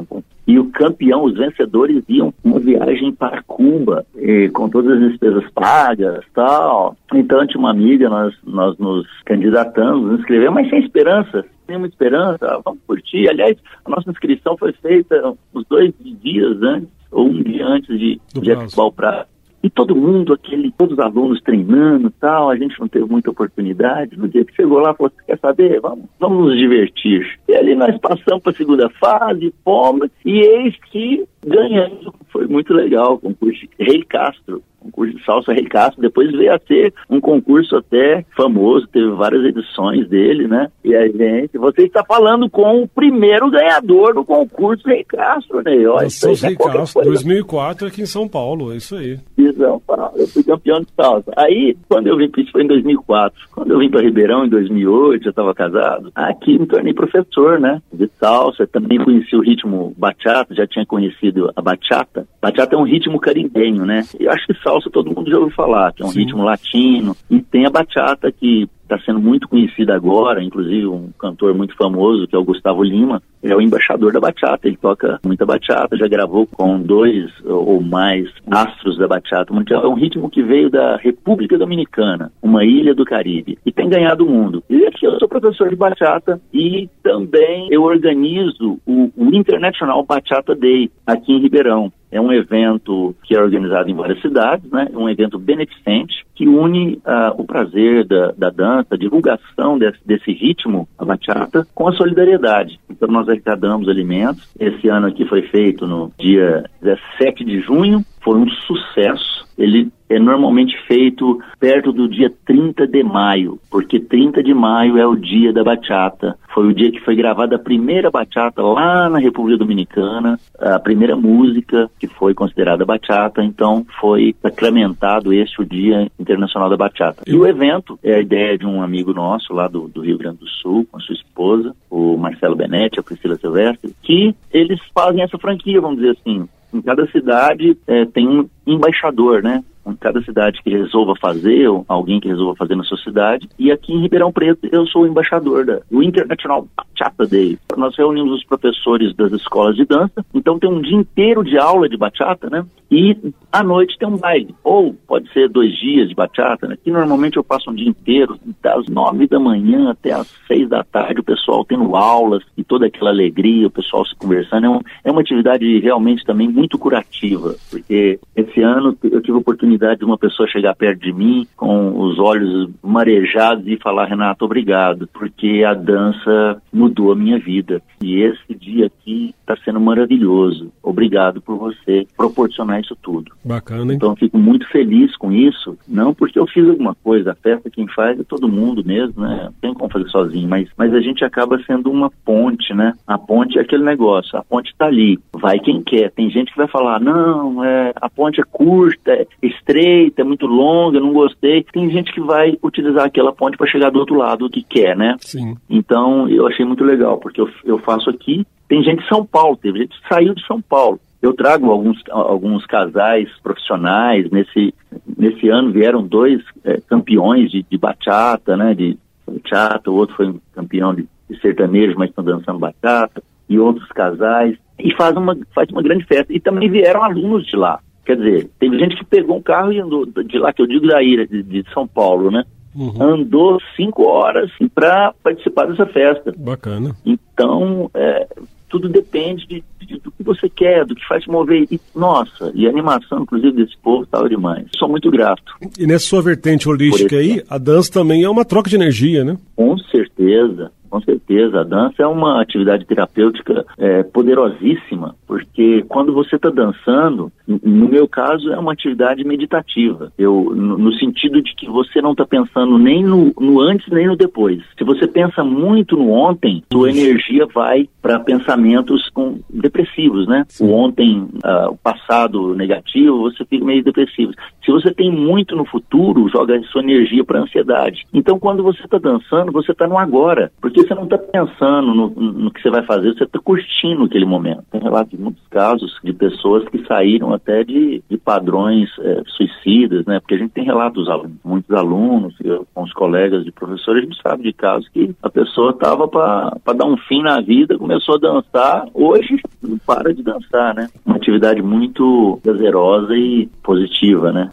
E 0.47 0.57
o 0.57 0.71
campeão, 0.71 1.25
os 1.25 1.37
vencedores 1.37 2.03
iam 2.09 2.33
uma 2.43 2.59
viagem 2.59 3.11
para 3.13 3.43
Cuba, 3.43 4.07
com 4.53 4.67
todas 4.69 4.93
as 4.93 5.09
despesas 5.11 5.47
pagas 5.51 6.25
tal. 6.33 6.97
Então, 7.13 7.45
tinha 7.45 7.59
uma 7.59 7.69
amiga, 7.69 8.09
nós, 8.09 8.33
nós 8.43 8.75
nos 8.79 9.05
candidatamos, 9.23 10.03
nos 10.03 10.19
inscrevemos, 10.21 10.55
mas 10.55 10.69
sem 10.71 10.79
esperança. 10.79 11.45
Sem 11.67 11.77
uma 11.77 11.87
esperança, 11.87 12.59
vamos 12.65 12.81
curtir. 12.87 13.29
Aliás, 13.29 13.55
a 13.85 13.89
nossa 13.91 14.09
inscrição 14.09 14.57
foi 14.57 14.73
feita 14.73 15.35
uns 15.53 15.63
dois 15.69 15.93
dias 16.23 16.59
antes, 16.63 16.89
ou 17.11 17.27
um 17.27 17.43
dia 17.43 17.67
antes 17.67 17.99
de, 17.99 18.19
de 18.33 18.51
acabar 18.51 18.83
o 18.83 18.91
prazo. 18.91 19.32
E 19.63 19.69
todo 19.69 19.95
mundo, 19.95 20.33
aquele, 20.33 20.73
todos 20.77 20.97
os 20.97 20.99
alunos 20.99 21.41
treinando 21.41 22.11
tal, 22.19 22.49
a 22.49 22.57
gente 22.57 22.77
não 22.77 22.87
teve 22.89 23.05
muita 23.05 23.31
oportunidade. 23.31 24.17
No 24.17 24.27
dia 24.27 24.43
que 24.43 24.53
chegou 24.53 24.79
lá, 24.79 24.93
falou, 24.93 25.09
quer 25.25 25.39
saber? 25.39 25.79
Vamos, 25.79 26.03
vamos 26.19 26.47
nos 26.47 26.57
divertir. 26.57 27.39
E 27.47 27.55
ali 27.55 27.73
nós 27.73 27.97
passamos 27.97 28.43
para 28.43 28.51
a 28.51 28.55
segunda 28.55 28.89
fase, 28.89 29.53
fomos, 29.63 30.09
e 30.25 30.41
eis 30.41 30.75
que 30.91 31.25
ganhamos. 31.47 32.09
Foi 32.27 32.45
muito 32.45 32.73
legal 32.73 33.13
o 33.13 33.19
concurso 33.19 33.65
Rei 33.79 34.03
Castro 34.03 34.61
concurso 34.83 35.15
de 35.15 35.23
salsa 35.23 35.53
Rei 35.53 35.65
Castro, 35.65 36.01
depois 36.01 36.31
veio 36.31 36.53
a 36.53 36.59
ser 36.59 36.93
um 37.09 37.19
concurso 37.19 37.75
até 37.75 38.25
famoso, 38.35 38.87
teve 38.87 39.09
várias 39.11 39.43
edições 39.45 40.07
dele, 40.07 40.47
né? 40.47 40.69
E 40.83 40.95
a 40.95 41.07
gente, 41.07 41.57
você 41.57 41.83
está 41.83 42.03
falando 42.03 42.49
com 42.49 42.83
o 42.83 42.87
primeiro 42.87 43.49
ganhador 43.49 44.13
do 44.13 44.25
concurso 44.25 44.87
Rei 44.87 45.03
Castro, 45.03 45.61
né? 45.63 45.87
Olha, 45.87 46.09
Salsa 46.09 46.47
Rei 46.47 46.55
Castro, 46.55 47.03
2004 47.03 47.87
aqui 47.87 48.01
em 48.01 48.05
São 48.05 48.27
Paulo, 48.27 48.73
é 48.73 48.77
isso 48.77 48.95
aí. 48.95 49.19
Em 49.37 49.53
São 49.53 49.79
Paulo, 49.79 50.13
eu 50.15 50.27
fui 50.27 50.43
campeão 50.43 50.79
de 50.79 50.87
salsa. 50.95 51.31
Aí, 51.37 51.75
quando 51.87 52.07
eu 52.07 52.17
vim, 52.17 52.29
isso 52.37 52.51
foi 52.51 52.63
em 52.63 52.67
2004, 52.67 53.49
quando 53.51 53.71
eu 53.71 53.79
vim 53.79 53.89
para 53.89 54.01
Ribeirão 54.01 54.45
em 54.45 54.49
2008, 54.49 55.23
já 55.23 55.29
estava 55.29 55.53
casado, 55.53 56.11
aqui 56.15 56.57
me 56.59 56.67
tornei 56.67 56.93
professor, 56.93 57.59
né? 57.59 57.81
De 57.91 58.09
salsa, 58.19 58.67
também 58.67 58.97
conheci 59.03 59.35
o 59.35 59.41
ritmo 59.41 59.93
bachata, 59.97 60.55
já 60.55 60.67
tinha 60.67 60.85
conhecido 60.85 61.51
a 61.55 61.61
bachata. 61.61 62.27
Bachata 62.41 62.75
é 62.75 62.77
um 62.77 62.83
ritmo 62.83 63.19
carimbenho, 63.19 63.85
né? 63.85 64.03
E 64.19 64.27
acho 64.27 64.45
que 64.47 64.53
salsa 64.61 64.72
salsa 64.73 64.89
todo 64.89 65.13
mundo 65.13 65.29
já 65.29 65.37
ouviu 65.37 65.55
falar, 65.55 65.93
que 65.93 66.01
é 66.01 66.05
um 66.05 66.09
Sim. 66.09 66.19
ritmo 66.19 66.43
latino. 66.43 67.15
E 67.29 67.41
tem 67.41 67.65
a 67.65 67.69
bachata 67.69 68.31
que 68.31 68.67
está 68.83 68.99
sendo 68.99 69.19
muito 69.19 69.47
conhecida 69.47 69.95
agora, 69.95 70.43
inclusive 70.43 70.87
um 70.87 71.09
cantor 71.19 71.53
muito 71.53 71.75
famoso, 71.75 72.27
que 72.27 72.35
é 72.35 72.39
o 72.39 72.43
Gustavo 72.43 72.83
Lima, 72.83 73.21
é 73.41 73.55
o 73.55 73.61
embaixador 73.61 74.13
da 74.13 74.19
bachata, 74.19 74.67
ele 74.67 74.77
toca 74.77 75.19
muita 75.25 75.45
bachata, 75.45 75.97
já 75.97 76.07
gravou 76.07 76.47
com 76.47 76.79
dois 76.79 77.29
ou 77.43 77.81
mais 77.81 78.29
astros 78.49 78.97
da 78.97 79.07
bachata 79.07 79.53
mundial. 79.53 79.83
É 79.83 79.87
um 79.87 79.95
ritmo 79.95 80.29
que 80.29 80.41
veio 80.41 80.69
da 80.69 80.95
República 80.95 81.57
Dominicana, 81.57 82.31
uma 82.41 82.63
ilha 82.63 82.95
do 82.95 83.03
Caribe, 83.03 83.57
e 83.65 83.71
tem 83.71 83.89
ganhado 83.89 84.25
o 84.25 84.29
mundo. 84.29 84.63
E 84.69 84.85
aqui 84.85 85.05
eu 85.05 85.19
sou 85.19 85.27
professor 85.27 85.69
de 85.69 85.75
bachata 85.75 86.39
e 86.53 86.89
também 87.01 87.67
eu 87.69 87.83
organizo 87.83 88.79
o, 88.85 89.11
o 89.15 89.35
International 89.35 90.03
Bachata 90.03 90.55
Day 90.55 90.89
aqui 91.05 91.33
em 91.33 91.41
Ribeirão. 91.41 91.91
É 92.11 92.21
um 92.21 92.31
evento 92.31 93.15
que 93.23 93.35
é 93.35 93.41
organizado 93.41 93.89
em 93.89 93.95
várias 93.95 94.21
cidades, 94.21 94.69
né? 94.71 94.87
É 94.93 94.95
um 94.95 95.09
evento 95.09 95.39
beneficente 95.39 96.23
que 96.35 96.47
une 96.47 97.01
uh, 97.05 97.33
o 97.37 97.43
prazer 97.43 98.05
da, 98.05 98.31
da 98.37 98.49
dança, 98.51 98.72
divulgação 98.97 99.77
desse, 99.77 99.99
desse 100.05 100.31
ritmo, 100.31 100.87
a 100.97 101.05
bachata, 101.05 101.67
com 101.75 101.87
a 101.87 101.93
solidariedade. 101.93 102.79
Então 102.89 103.07
nós 103.07 103.27
arrecadamos 103.27 103.87
alimentos. 103.87 104.49
Esse 104.59 104.87
ano 104.87 105.07
aqui 105.07 105.25
foi 105.25 105.43
feito 105.43 105.85
no 105.85 106.11
dia 106.17 106.63
17 106.81 107.43
de 107.43 107.61
junho, 107.61 108.03
foi 108.23 108.37
um 108.37 108.49
sucesso. 108.49 109.43
Ele 109.57 109.91
é 110.09 110.17
normalmente 110.17 110.75
feito 110.87 111.39
perto 111.59 111.91
do 111.91 112.07
dia 112.07 112.31
30 112.45 112.87
de 112.87 113.03
maio, 113.03 113.59
porque 113.69 113.99
30 113.99 114.41
de 114.41 114.53
maio 114.53 114.97
é 114.97 115.05
o 115.05 115.15
dia 115.15 115.53
da 115.53 115.63
bachata. 115.63 116.37
Foi 116.53 116.67
o 116.67 116.73
dia 116.73 116.91
que 116.91 116.99
foi 117.01 117.15
gravada 117.15 117.55
a 117.55 117.59
primeira 117.59 118.09
bachata 118.09 118.61
lá 118.61 119.09
na 119.09 119.19
República 119.19 119.57
Dominicana, 119.57 120.39
a 120.59 120.79
primeira 120.79 121.15
música 121.15 121.89
que 121.99 122.07
foi 122.07 122.33
considerada 122.33 122.85
bachata, 122.85 123.43
então 123.43 123.85
foi 123.99 124.35
sacramentado 124.41 125.33
este 125.33 125.61
o 125.61 125.65
Dia 125.65 126.11
Internacional 126.19 126.69
da 126.69 126.77
Bachata. 126.77 127.23
E 127.27 127.35
o 127.35 127.45
evento 127.45 127.99
é 128.03 128.15
a 128.15 128.19
ideia 128.19 128.57
de 128.57 128.65
um 128.65 128.81
amigo 128.81 129.13
nosso 129.13 129.53
lá 129.53 129.67
do, 129.67 129.87
do 129.87 130.01
Rio 130.01 130.17
Grande 130.17 130.39
do 130.39 130.47
Sul, 130.47 130.87
com 130.91 130.97
a 130.97 130.99
sua 130.99 131.15
esposa, 131.15 131.75
o 131.89 132.17
Marcelo 132.17 132.55
Benetti, 132.55 132.99
a 132.99 133.03
Priscila 133.03 133.35
Silvestre, 133.35 133.93
que 134.01 134.35
eles 134.51 134.79
fazem 134.93 135.21
essa 135.21 135.37
franquia, 135.37 135.81
vamos 135.81 135.97
dizer 135.97 136.17
assim, 136.19 136.47
em 136.73 136.81
cada 136.81 137.05
cidade 137.07 137.77
é, 137.87 138.05
tem 138.05 138.27
um 138.27 138.49
embaixador, 138.65 139.43
né? 139.43 139.63
Cada 139.99 140.21
cidade 140.21 140.61
que 140.63 140.69
resolva 140.69 141.13
fazer, 141.19 141.67
ou 141.67 141.85
alguém 141.87 142.19
que 142.19 142.27
resolva 142.27 142.55
fazer 142.55 142.75
na 142.75 142.83
sua 142.83 142.97
cidade. 142.97 143.49
E 143.59 143.71
aqui 143.71 143.93
em 143.93 144.01
Ribeirão 144.01 144.31
Preto 144.31 144.67
eu 144.71 144.85
sou 144.87 145.03
o 145.03 145.07
embaixador 145.07 145.65
da, 145.65 145.81
do 145.91 146.01
International 146.01 146.67
Bachata 146.75 147.27
Day. 147.27 147.57
Nós 147.75 147.95
reunimos 147.97 148.33
os 148.33 148.45
professores 148.45 149.13
das 149.15 149.31
escolas 149.33 149.75
de 149.75 149.85
dança, 149.85 150.25
então 150.33 150.57
tem 150.57 150.69
um 150.69 150.81
dia 150.81 150.97
inteiro 150.97 151.43
de 151.43 151.57
aula 151.57 151.89
de 151.89 151.97
bachata, 151.97 152.49
né? 152.49 152.65
E 152.89 153.17
à 153.51 153.63
noite 153.63 153.97
tem 153.97 154.07
um 154.07 154.17
baile. 154.17 154.53
Ou 154.63 154.93
pode 155.07 155.31
ser 155.33 155.49
dois 155.49 155.75
dias 155.77 156.09
de 156.09 156.15
bachata, 156.15 156.67
né? 156.67 156.77
Que 156.81 156.91
normalmente 156.91 157.37
eu 157.37 157.43
passo 157.43 157.71
um 157.71 157.75
dia 157.75 157.89
inteiro, 157.89 158.37
das 158.61 158.87
nove 158.87 159.27
da 159.27 159.39
manhã 159.39 159.91
até 159.91 160.11
as 160.11 160.27
seis 160.47 160.69
da 160.69 160.83
tarde, 160.83 161.19
o 161.19 161.23
pessoal 161.23 161.65
tendo 161.65 161.95
aulas 161.95 162.43
e 162.55 162.63
toda 162.63 162.85
aquela 162.85 163.09
alegria, 163.09 163.67
o 163.67 163.71
pessoal 163.71 164.05
se 164.05 164.15
conversando. 164.15 164.65
É, 164.65 164.69
um, 164.69 164.79
é 165.05 165.11
uma 165.11 165.21
atividade 165.21 165.79
realmente 165.79 166.23
também 166.23 166.47
muito 166.47 166.77
curativa, 166.77 167.55
porque 167.69 168.19
esse 168.35 168.61
ano 168.61 168.95
eu 169.03 169.21
tive 169.21 169.37
a 169.37 169.41
oportunidade 169.41 169.72
de 169.77 170.05
uma 170.05 170.17
pessoa 170.17 170.47
chegar 170.47 170.75
perto 170.75 171.01
de 171.01 171.13
mim 171.13 171.47
com 171.55 171.99
os 171.99 172.19
olhos 172.19 172.69
marejados 172.81 173.65
e 173.67 173.77
falar, 173.77 174.05
Renato, 174.05 174.45
obrigado, 174.45 175.07
porque 175.13 175.63
a 175.65 175.73
dança 175.73 176.61
mudou 176.71 177.11
a 177.11 177.15
minha 177.15 177.39
vida. 177.39 177.81
E 178.01 178.21
esse 178.21 178.53
dia 178.55 178.87
aqui 178.87 179.33
está 179.41 179.55
sendo 179.63 179.79
maravilhoso. 179.79 180.71
Obrigado 180.81 181.41
por 181.41 181.57
você 181.57 182.07
proporcionar 182.15 182.81
isso 182.81 182.95
tudo. 183.01 183.31
Bacana, 183.43 183.91
hein? 183.91 183.95
Então 183.95 184.15
fico 184.15 184.37
muito 184.37 184.67
feliz 184.69 185.15
com 185.17 185.31
isso, 185.31 185.77
não 185.87 186.13
porque 186.13 186.39
eu 186.39 186.47
fiz 186.47 186.67
alguma 186.67 186.95
coisa, 186.95 187.31
a 187.31 187.35
festa 187.35 187.69
quem 187.69 187.87
faz 187.87 188.19
é 188.19 188.23
todo 188.23 188.47
mundo 188.47 188.83
mesmo, 188.83 189.21
né? 189.21 189.43
Não 189.45 189.53
tem 189.53 189.73
como 189.73 189.91
fazer 189.91 190.09
sozinho, 190.09 190.47
mas, 190.47 190.69
mas 190.77 190.93
a 190.93 191.01
gente 191.01 191.23
acaba 191.23 191.61
sendo 191.65 191.91
uma 191.91 192.11
ponte, 192.25 192.73
né? 192.73 192.93
A 193.07 193.17
ponte 193.17 193.57
é 193.57 193.61
aquele 193.61 193.83
negócio, 193.83 194.37
a 194.37 194.43
ponte 194.43 194.71
está 194.71 194.85
ali, 194.85 195.19
vai 195.33 195.59
quem 195.59 195.81
quer. 195.81 196.11
Tem 196.11 196.29
gente 196.29 196.51
que 196.51 196.57
vai 196.57 196.67
falar, 196.67 196.99
não, 196.99 197.63
é, 197.63 197.93
a 197.95 198.09
ponte 198.09 198.39
é 198.39 198.43
curta, 198.43 199.11
é 199.11 199.27
estreita, 199.63 200.21
é 200.21 200.25
muito 200.25 200.45
longa, 200.45 200.99
não 200.99 201.13
gostei. 201.13 201.63
Tem 201.71 201.89
gente 201.89 202.11
que 202.11 202.21
vai 202.21 202.57
utilizar 202.61 203.05
aquela 203.05 203.31
ponte 203.31 203.57
para 203.57 203.67
chegar 203.67 203.89
do 203.89 203.99
outro 203.99 204.15
lado, 204.15 204.45
o 204.45 204.49
que 204.49 204.63
quer, 204.63 204.95
né? 204.95 205.15
Sim. 205.19 205.55
Então 205.69 206.27
eu 206.29 206.47
achei 206.47 206.65
muito 206.65 206.83
legal, 206.83 207.17
porque 207.17 207.41
eu, 207.41 207.49
eu 207.63 207.77
faço 207.79 208.09
aqui, 208.09 208.45
tem 208.67 208.83
gente 208.83 209.01
de 209.01 209.07
São 209.07 209.25
Paulo, 209.25 209.57
teve 209.57 209.79
gente 209.79 209.99
que 209.99 210.07
saiu 210.07 210.33
de 210.33 210.45
São 210.45 210.61
Paulo. 210.61 210.99
Eu 211.21 211.33
trago 211.33 211.71
alguns, 211.71 211.97
alguns 212.09 212.65
casais 212.65 213.29
profissionais. 213.41 214.29
Nesse, 214.29 214.73
nesse 215.17 215.47
ano 215.47 215.71
vieram 215.71 216.05
dois 216.05 216.41
é, 216.65 216.81
campeões 216.81 217.49
de, 217.49 217.63
de 217.63 217.77
bachata, 217.77 218.57
né? 218.57 218.73
De 218.73 218.97
bachata, 219.25 219.89
o 219.89 219.95
outro 219.95 220.15
foi 220.17 220.27
um 220.27 220.39
campeão 220.53 220.93
de 220.93 221.07
de 221.33 221.39
sertanejos, 221.39 221.95
mas 221.95 222.09
estão 222.09 222.23
dançando 222.23 222.59
bachata, 222.59 223.23
e 223.49 223.59
outros 223.59 223.87
casais, 223.89 224.57
e 224.79 224.93
faz 224.95 225.15
uma, 225.15 225.37
faz 225.53 225.69
uma 225.69 225.81
grande 225.81 226.05
festa. 226.05 226.31
E 226.33 226.39
também 226.39 226.69
vieram 226.69 227.03
alunos 227.03 227.45
de 227.45 227.55
lá. 227.55 227.79
Quer 228.05 228.17
dizer, 228.17 228.49
teve 228.59 228.77
gente 228.77 228.95
que 228.95 229.05
pegou 229.05 229.37
um 229.37 229.41
carro 229.41 229.71
e 229.71 229.79
andou 229.79 230.05
de 230.05 230.37
lá, 230.37 230.51
que 230.51 230.61
eu 230.61 230.67
digo 230.67 230.87
da 230.87 231.01
ilha, 231.01 231.25
de, 231.25 231.41
de 231.41 231.63
São 231.73 231.87
Paulo, 231.87 232.29
né? 232.29 232.43
Uhum. 232.75 233.01
Andou 233.01 233.59
cinco 233.75 234.03
horas 234.03 234.51
para 234.73 235.13
participar 235.23 235.67
dessa 235.67 235.85
festa. 235.85 236.33
Bacana. 236.35 236.95
Então, 237.05 237.89
é, 237.93 238.27
tudo 238.67 238.89
depende 238.89 239.45
de, 239.45 239.63
de, 239.85 239.99
do 239.99 240.11
que 240.11 240.23
você 240.23 240.49
quer, 240.49 240.83
do 240.83 240.95
que 240.95 241.07
faz 241.07 241.23
te 241.23 241.29
mover. 241.29 241.67
E, 241.69 241.79
nossa, 241.95 242.51
e 242.55 242.65
a 242.65 242.69
animação, 242.69 243.21
inclusive, 243.21 243.51
desse 243.51 243.77
povo 243.77 244.03
estava 244.03 244.27
demais. 244.27 244.65
Sou 244.75 244.89
muito 244.89 245.11
grato. 245.11 245.53
E 245.77 245.85
nessa 245.85 246.05
sua 246.05 246.23
vertente 246.23 246.67
holística 246.67 247.15
aí, 247.15 247.43
a 247.47 247.59
dança 247.59 247.91
também 247.91 248.23
é 248.23 248.29
uma 248.29 248.43
troca 248.43 248.69
de 248.69 248.75
energia, 248.75 249.23
né? 249.23 249.37
Com 249.55 249.77
certeza 249.77 250.71
com 250.93 251.01
certeza. 251.01 251.61
A 251.61 251.63
dança 251.63 252.03
é 252.03 252.05
uma 252.05 252.39
atividade 252.39 252.85
terapêutica 252.85 253.65
é, 253.79 254.03
poderosíssima, 254.03 255.15
porque 255.25 255.83
quando 255.89 256.13
você 256.13 256.35
está 256.35 256.51
dançando, 256.51 257.31
no 257.47 257.89
meu 257.89 258.07
caso, 258.07 258.53
é 258.53 258.59
uma 258.59 258.73
atividade 258.73 259.23
meditativa. 259.23 260.11
Eu, 260.19 260.53
no, 260.55 260.77
no 260.77 260.93
sentido 260.93 261.41
de 261.41 261.55
que 261.55 261.67
você 261.67 261.99
não 261.99 262.11
está 262.11 262.27
pensando 262.27 262.77
nem 262.77 263.03
no, 263.03 263.33
no, 263.39 263.59
antes 263.59 263.91
nem 263.91 264.05
no 264.05 264.15
depois. 264.15 264.61
Se 264.77 264.83
você 264.83 265.07
pensa 265.07 265.43
muito 265.43 265.97
no 265.97 266.11
ontem, 266.11 266.63
sua 266.71 266.91
energia 266.91 267.47
vai 267.47 267.89
para 267.99 268.19
pensamentos 268.19 269.09
com, 269.09 269.39
depressivos, 269.49 270.27
né? 270.27 270.45
O 270.61 270.71
ontem, 270.73 271.21
uh, 271.43 271.71
o 271.71 271.77
passado 271.77 272.53
negativo, 272.53 273.21
você 273.21 273.43
fica 273.45 273.65
meio 273.65 273.83
depressivo. 273.83 274.33
Se 274.63 274.71
você 274.71 274.93
tem 274.93 275.11
muito 275.11 275.55
no 275.55 275.65
futuro, 275.65 276.29
joga 276.29 276.61
sua 276.71 276.83
energia 276.83 277.23
para 277.23 277.41
ansiedade. 277.41 278.05
Então, 278.13 278.37
quando 278.37 278.61
você 278.61 278.83
está 278.83 278.99
dançando, 278.99 279.51
você 279.51 279.71
está 279.71 279.87
no 279.87 279.97
agora, 279.97 280.51
porque 280.61 280.82
você 280.87 280.95
não 280.95 281.03
está 281.03 281.17
pensando 281.17 281.93
no, 281.93 282.09
no, 282.09 282.51
que 282.51 282.61
você 282.61 282.69
vai 282.69 282.83
fazer, 282.83 283.13
você 283.13 283.23
está 283.23 283.39
curtindo 283.39 284.03
aquele 284.03 284.25
momento. 284.25 284.63
Tem 284.71 284.81
relatos 284.81 285.11
de 285.11 285.17
muitos 285.17 285.43
casos 285.49 285.99
de 286.03 286.13
pessoas 286.13 286.67
que 286.69 286.85
saíram 286.85 287.33
até 287.33 287.63
de, 287.63 288.03
de 288.09 288.17
padrões 288.17 288.89
é, 288.99 289.21
suicidas, 289.27 290.05
né? 290.05 290.19
Porque 290.19 290.35
a 290.35 290.37
gente 290.37 290.51
tem 290.51 290.63
relatos, 290.63 291.07
muitos 291.43 291.75
alunos, 291.75 292.33
eu, 292.43 292.65
com 292.73 292.83
os 292.83 292.93
colegas 292.93 293.43
de 293.43 293.51
professores, 293.51 294.03
a 294.03 294.05
gente 294.05 294.21
sabe 294.21 294.43
de 294.43 294.53
casos 294.53 294.87
que 294.89 295.15
a 295.21 295.29
pessoa 295.29 295.71
estava 295.71 296.07
para 296.07 296.73
dar 296.75 296.85
um 296.85 296.97
fim 296.97 297.21
na 297.21 297.41
vida, 297.41 297.77
começou 297.77 298.15
a 298.15 298.19
dançar, 298.19 298.85
hoje 298.93 299.41
não 299.61 299.77
para 299.77 300.13
de 300.13 300.23
dançar, 300.23 300.75
né? 300.75 300.89
Uma 301.05 301.15
atividade 301.15 301.61
muito 301.61 302.39
prazerosa 302.43 303.15
e 303.15 303.47
positiva, 303.63 304.31
né? 304.31 304.49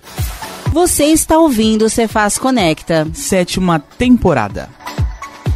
Você 0.73 1.07
está 1.07 1.37
ouvindo 1.37 1.87
o 1.87 1.89
Cefaz 1.89 2.39
Conecta. 2.39 3.05
Sétima 3.13 3.81
temporada. 3.81 4.69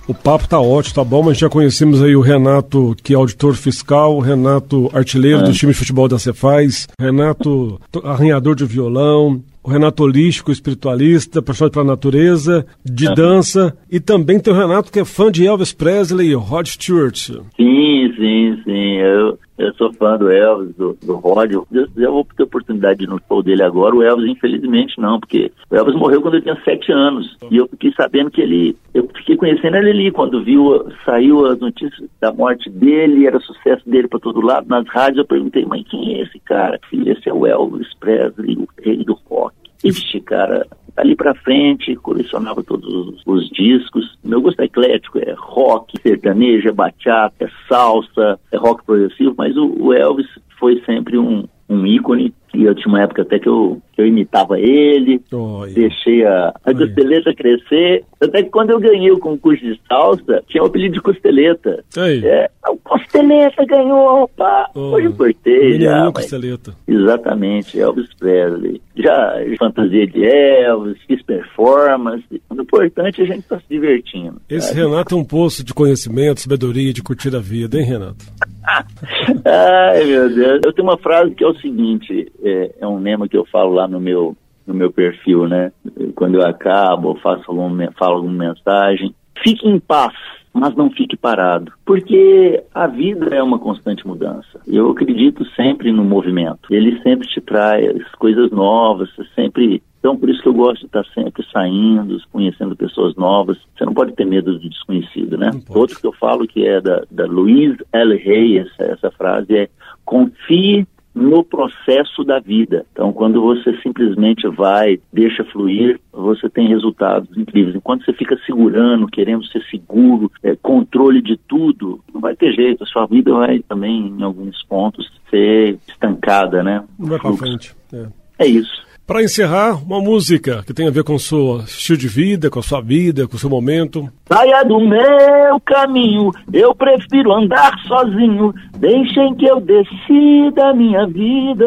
O 0.07 0.13
papo 0.13 0.47
tá 0.47 0.61
ótimo, 0.61 0.95
tá 0.95 1.05
bom, 1.05 1.23
mas 1.23 1.39
já 1.39 1.49
conhecemos 1.49 2.03
aí 2.03 2.15
o 2.15 2.21
Renato, 2.21 2.95
que 3.03 3.15
é 3.15 3.17
auditor 3.17 3.55
fiscal, 3.55 4.17
o 4.17 4.21
Renato 4.21 4.91
artilheiro 4.93 5.41
é. 5.41 5.43
do 5.45 5.53
time 5.53 5.73
de 5.73 5.79
futebol 5.79 6.07
da 6.07 6.19
Cefaz, 6.19 6.87
Renato 7.01 7.81
arranhador 8.03 8.55
de 8.55 8.67
violão, 8.67 9.43
o 9.63 9.71
Renato 9.71 10.03
holístico, 10.03 10.53
espiritualista, 10.53 11.39
apaixonado 11.39 11.73
pela 11.73 11.85
natureza, 11.87 12.67
de 12.85 13.07
é. 13.07 13.15
dança, 13.15 13.75
e 13.91 13.99
também 13.99 14.39
tem 14.39 14.53
o 14.53 14.57
Renato 14.57 14.93
que 14.93 15.01
é 15.01 15.05
fã 15.07 15.33
de 15.33 15.47
Elvis 15.47 15.73
Presley 15.73 16.29
e 16.29 16.35
Rod 16.35 16.67
Stewart. 16.67 17.17
Sim, 17.17 18.13
sim, 18.15 18.61
sim. 18.63 18.97
Eu, 18.99 19.39
eu 19.57 19.73
sou 19.75 19.93
fã 19.93 20.17
do 20.19 20.31
Elvis, 20.31 20.75
do, 20.75 20.97
do 21.01 21.15
Rod. 21.15 21.53
Eu, 21.53 21.67
eu 21.73 22.13
vou 22.13 22.27
ter 22.37 22.43
oportunidade 22.43 22.99
de 22.99 23.05
ir 23.05 23.09
no 23.09 23.21
show 23.29 23.43
dele 23.43 23.63
agora. 23.63 23.95
O 23.95 24.03
Elvis, 24.03 24.29
infelizmente, 24.29 25.01
não, 25.01 25.21
porque 25.21 25.53
o 25.71 25.77
Elvis 25.77 25.95
morreu 25.95 26.21
quando 26.21 26.35
ele 26.35 26.43
tinha 26.43 26.61
sete 26.65 26.91
anos. 26.91 27.37
E 27.51 27.57
eu 27.57 27.69
fiquei 27.69 27.93
sabendo 27.93 28.31
que 28.31 28.41
ele. 28.41 28.77
Eu 28.93 29.09
fiquei 29.15 29.37
conhecendo 29.37 29.77
ele 29.77 29.91
ali 29.91 30.11
quando 30.11 30.43
viu, 30.43 30.87
saiu 31.05 31.47
as 31.47 31.59
notícias 31.61 32.09
da 32.21 32.33
morte 32.33 32.69
dele, 32.69 33.27
era 33.27 33.39
sucesso 33.41 33.89
dele 33.89 34.09
para 34.09 34.19
todo 34.19 34.45
lado. 34.45 34.69
Nas 34.69 34.89
rádios 34.89 35.19
eu 35.19 35.25
perguntei, 35.25 35.65
mãe, 35.65 35.85
quem 35.85 36.17
é 36.17 36.23
esse 36.23 36.39
cara? 36.41 36.81
Filho, 36.91 37.13
esse 37.13 37.29
é 37.29 37.33
o 37.33 37.47
Elvis 37.47 37.95
Presley, 38.01 38.57
o 38.57 38.69
rei 38.83 39.05
do 39.05 39.17
rock. 39.27 39.55
Ixi, 39.85 40.21
cara, 40.21 40.67
ali 40.97 41.15
pra 41.15 41.35
frente, 41.35 41.95
colecionava 41.97 42.63
todos 42.63 42.93
os, 42.93 43.23
os, 43.27 43.51
discos. 43.51 44.19
Meu 44.25 44.41
gosto 44.41 44.61
é 44.61 44.65
eclético, 44.65 45.19
é 45.19 45.35
rock, 45.37 46.01
sertanejo, 46.01 46.69
é 46.69 46.73
bachata, 46.73 47.45
é 47.45 47.49
salsa, 47.69 48.41
é 48.51 48.57
rock 48.57 48.85
progressivo, 48.85 49.35
mas 49.37 49.57
o, 49.57 49.67
o 49.79 49.93
Elvis 49.93 50.27
foi 50.59 50.83
sempre 50.87 51.19
um, 51.19 51.45
um 51.69 51.87
ícone 51.87 52.33
e 52.55 52.65
eu 52.65 52.75
tinha 52.75 52.89
uma 52.89 53.03
época 53.03 53.23
até 53.23 53.39
que 53.39 53.49
eu, 53.49 53.81
que 53.93 54.01
eu 54.01 54.07
imitava 54.07 54.59
ele, 54.59 55.21
oh, 55.33 55.67
deixei 55.73 56.25
a, 56.25 56.53
a 56.65 56.75
costeleta 56.75 57.35
crescer. 57.35 58.05
Até 58.21 58.43
que 58.43 58.51
quando 58.51 58.71
eu 58.71 58.81
ganhei 58.81 59.11
o 59.11 59.19
concurso 59.19 59.63
de 59.65 59.79
salsa, 59.89 60.43
tinha 60.49 60.63
o 60.63 60.67
apelido 60.67 60.95
de 60.95 61.01
costeleta. 61.01 61.85
É, 61.97 62.51
o 62.69 62.77
costeleta 62.77 63.65
ganhou, 63.67 64.25
opa! 64.25 64.71
Oh, 64.75 64.93
Hoje 64.93 65.09
importei 65.09 65.81
já. 65.81 66.05
Mas, 66.05 66.13
costeleta. 66.13 66.75
Exatamente, 66.87 67.79
Elvis 67.79 68.13
Presley. 68.19 68.81
Já 68.97 69.35
fantasia 69.59 70.07
de 70.07 70.25
Elvis, 70.25 70.99
fiz 71.07 71.23
performance. 71.23 72.25
O 72.51 72.63
importante 72.63 73.21
é 73.21 73.25
a 73.25 73.27
gente 73.27 73.41
estar 73.41 73.57
tá 73.57 73.63
se 73.63 73.69
divertindo. 73.69 74.41
Esse 74.49 74.69
sabe? 74.69 74.81
Renato 74.81 75.15
é 75.15 75.19
um 75.19 75.25
poço 75.25 75.65
de 75.65 75.75
conhecimento, 75.75 76.41
sabedoria, 76.41 76.93
de 76.93 77.03
curtir 77.03 77.35
a 77.35 77.41
vida, 77.41 77.79
hein, 77.79 77.85
Renato? 77.85 78.25
Ai, 79.45 80.05
meu 80.05 80.29
Deus. 80.35 80.61
Eu 80.65 80.73
tenho 80.73 80.89
uma 80.89 80.99
frase 80.99 81.35
que 81.35 81.45
é 81.45 81.47
o 81.47 81.55
seguinte: 81.57 82.33
é, 82.45 82.75
é 82.81 82.87
um 82.87 82.99
lema 82.99 83.29
que 83.29 83.37
eu 83.37 83.45
falo 83.47 83.73
lá 83.73 83.89
no 83.89 84.01
meu, 84.01 84.37
no 84.67 84.75
meu 84.75 84.93
perfil, 84.93 85.49
né? 85.49 85.73
Quando 86.15 86.37
eu 86.37 86.47
acabo, 86.47 87.19
faço 87.23 87.45
algum, 87.49 87.71
falo 87.99 88.17
alguma 88.17 88.47
mensagem. 88.49 89.15
Fique 89.43 89.69
em 89.69 89.81
paz, 89.81 90.15
mas 90.53 90.75
não 90.77 90.91
fique 90.91 91.17
parado, 91.17 91.73
porque 91.85 92.63
a 92.73 92.87
vida 92.87 93.35
é 93.35 93.43
uma 93.43 93.59
constante 93.59 94.07
mudança. 94.07 94.61
Eu 94.67 94.91
acredito 94.91 95.45
sempre 95.57 95.91
no 95.91 96.05
movimento. 96.05 96.73
Ele 96.73 97.01
sempre 97.03 97.27
te 97.27 97.41
traz 97.41 98.09
coisas 98.19 98.51
novas, 98.51 99.11
sempre 99.35 99.83
então, 100.05 100.19
por 100.19 100.29
isso 100.29 100.43
que 100.43 100.49
eu 100.49 100.53
gosto 100.53 100.81
de 100.81 100.87
estar 100.87 101.05
sempre 101.15 101.43
saindo, 101.51 102.21
conhecendo 102.31 102.77
pessoas 102.77 103.17
novas. 103.17 103.57
Você 103.75 103.87
não 103.87 103.95
pode 103.95 104.13
ter 104.13 104.27
medo 104.27 104.53
do 104.53 104.69
desconhecido, 104.69 105.39
né? 105.39 105.51
Outro 105.71 105.99
que 105.99 106.07
eu 106.07 106.13
falo 106.13 106.47
que 106.47 106.69
é 106.69 106.79
da, 106.79 107.05
da 107.11 107.25
Louise 107.25 107.79
L. 107.91 108.13
Hay, 108.13 108.59
essa, 108.59 108.83
essa 108.83 109.11
frase 109.11 109.57
é 109.57 109.69
confie 110.05 110.87
no 111.15 111.45
processo 111.45 112.25
da 112.25 112.41
vida. 112.41 112.85
Então, 112.93 113.13
quando 113.13 113.41
você 113.41 113.77
simplesmente 113.83 114.49
vai, 114.49 115.01
deixa 115.13 115.45
fluir, 115.45 116.01
você 116.13 116.49
tem 116.49 116.69
resultados 116.69 117.37
incríveis. 117.37 117.77
Enquanto 117.77 118.05
você 118.05 118.13
fica 118.13 118.37
segurando, 118.45 119.07
querendo 119.07 119.47
ser 119.47 119.63
seguro, 119.71 120.31
é, 120.43 120.57
controle 120.57 121.23
de 121.23 121.37
tudo, 121.37 122.01
não 122.13 122.21
vai 122.21 122.35
ter 122.35 122.53
jeito. 122.53 122.83
A 122.83 122.87
sua 122.87 123.07
vida 123.07 123.33
vai 123.33 123.61
também, 123.61 124.09
em 124.09 124.23
alguns 124.23 124.63
pontos, 124.65 125.11
ser 125.31 125.79
estancada, 125.89 126.63
né? 126.63 126.85
Não 126.99 127.09
vai 127.09 127.19
para 127.19 127.33
frente. 127.35 127.75
É. 127.93 128.07
é 128.41 128.47
isso. 128.47 128.85
Para 129.07 129.23
encerrar, 129.23 129.83
uma 129.85 130.01
música 130.01 130.63
que 130.67 130.73
tem 130.73 130.89
a 130.89 130.91
ver 130.91 131.05
com 131.05 131.15
o 131.15 131.21
seu 131.21 131.59
estilo 131.67 131.99
de 131.99 132.09
vida, 132.09 132.49
com 132.49 132.59
a 132.59 132.63
sua 132.63 132.81
vida, 132.81 133.29
com 133.29 133.37
o 133.37 133.39
seu 133.39 133.51
momento. 133.51 134.11
Saia 134.27 134.65
do 134.65 134.81
meu 134.81 135.61
caminho, 135.63 136.31
eu 136.51 136.75
prefiro 136.75 137.31
andar 137.35 137.79
sozinho. 137.87 138.55
Deixem 138.79 139.35
que 139.35 139.45
eu 139.45 139.61
decida 139.61 140.71
a 140.71 140.75
minha 140.75 141.07
vida. 141.07 141.67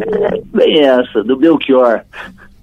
É, 0.00 0.40
bem 0.56 0.80
essa, 0.80 1.22
do 1.22 1.36
Belchior. 1.36 2.00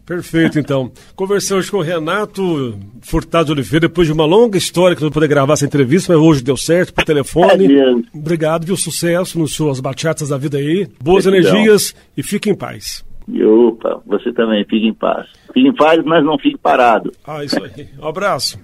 Perfeito, 0.08 0.58
então. 0.58 0.92
Conversamos 1.16 1.70
com 1.70 1.78
o 1.78 1.82
Renato 1.82 2.80
Furtado 3.02 3.52
Oliveira, 3.52 3.88
depois 3.88 4.08
de 4.08 4.14
uma 4.14 4.26
longa 4.26 4.58
história 4.58 4.96
que 4.96 5.04
não 5.04 5.12
poder 5.12 5.28
gravar 5.28 5.54
essa 5.54 5.66
entrevista, 5.66 6.14
mas 6.14 6.22
hoje 6.24 6.44
deu 6.44 6.58
certo 6.58 6.96
por 6.96 7.04
telefone. 7.04 7.76
É 7.76 7.94
Obrigado, 8.12 8.66
viu? 8.66 8.76
Sucesso 8.76 9.38
nas 9.38 9.52
suas 9.52 9.80
bachatas 9.80 10.30
da 10.30 10.38
vida 10.38 10.58
aí. 10.58 10.88
Boas 11.00 11.28
energias 11.28 11.94
e 12.16 12.24
fique 12.24 12.50
em 12.50 12.56
paz. 12.56 13.06
E 13.28 13.44
opa, 13.44 14.02
você 14.06 14.32
também, 14.32 14.64
fique 14.64 14.88
em 14.88 14.94
paz. 14.94 15.28
Fique 15.54 15.68
em 15.68 15.76
paz, 15.76 16.02
mas 16.06 16.24
não 16.24 16.38
fique 16.38 16.58
parado. 16.58 17.12
Ah, 17.26 17.44
isso 17.44 17.62
aí. 17.64 17.90
Um 18.00 18.08
abraço. 18.08 18.58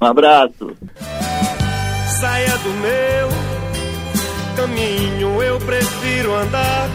um 0.00 0.06
abraço. 0.06 0.74
Saia 2.18 2.56
do 2.58 2.70
meu 2.80 3.28
caminho, 4.56 5.42
eu 5.42 5.58
prefiro 5.58 6.34
andar 6.34 6.88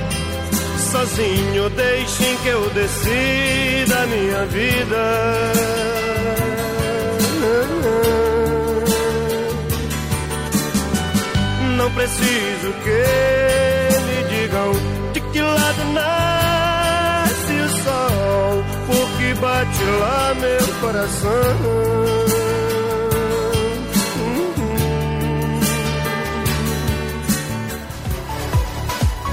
sozinho. 0.91 1.69
Deixem 1.69 2.37
que 2.37 2.47
eu 2.47 2.69
decida 2.71 4.01
a 4.01 4.07
minha 4.07 4.45
vida. 4.45 5.51
Não 11.77 11.91
preciso 11.91 12.73
que 12.83 13.03
me 14.05 14.37
digam 14.39 14.71
de 15.13 15.21
que 15.21 15.41
lado 15.41 15.83
não 15.93 16.40
bate 19.41 19.83
lá 19.99 20.35
meu 20.35 20.67
coração. 20.79 21.91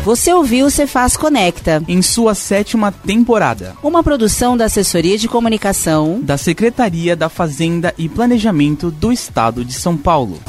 Você 0.04 0.32
ouviu 0.32 0.64
o 0.64 0.70
Cefaz 0.70 1.18
Conecta. 1.18 1.82
Em 1.86 2.00
sua 2.00 2.34
sétima 2.34 2.90
temporada. 2.90 3.76
Uma 3.82 4.02
produção 4.02 4.56
da 4.56 4.64
Assessoria 4.64 5.18
de 5.18 5.28
Comunicação 5.28 6.20
da 6.22 6.38
Secretaria 6.38 7.14
da 7.14 7.28
Fazenda 7.28 7.92
e 7.98 8.08
Planejamento 8.08 8.90
do 8.90 9.12
Estado 9.12 9.62
de 9.62 9.74
São 9.74 9.98
Paulo. 9.98 10.40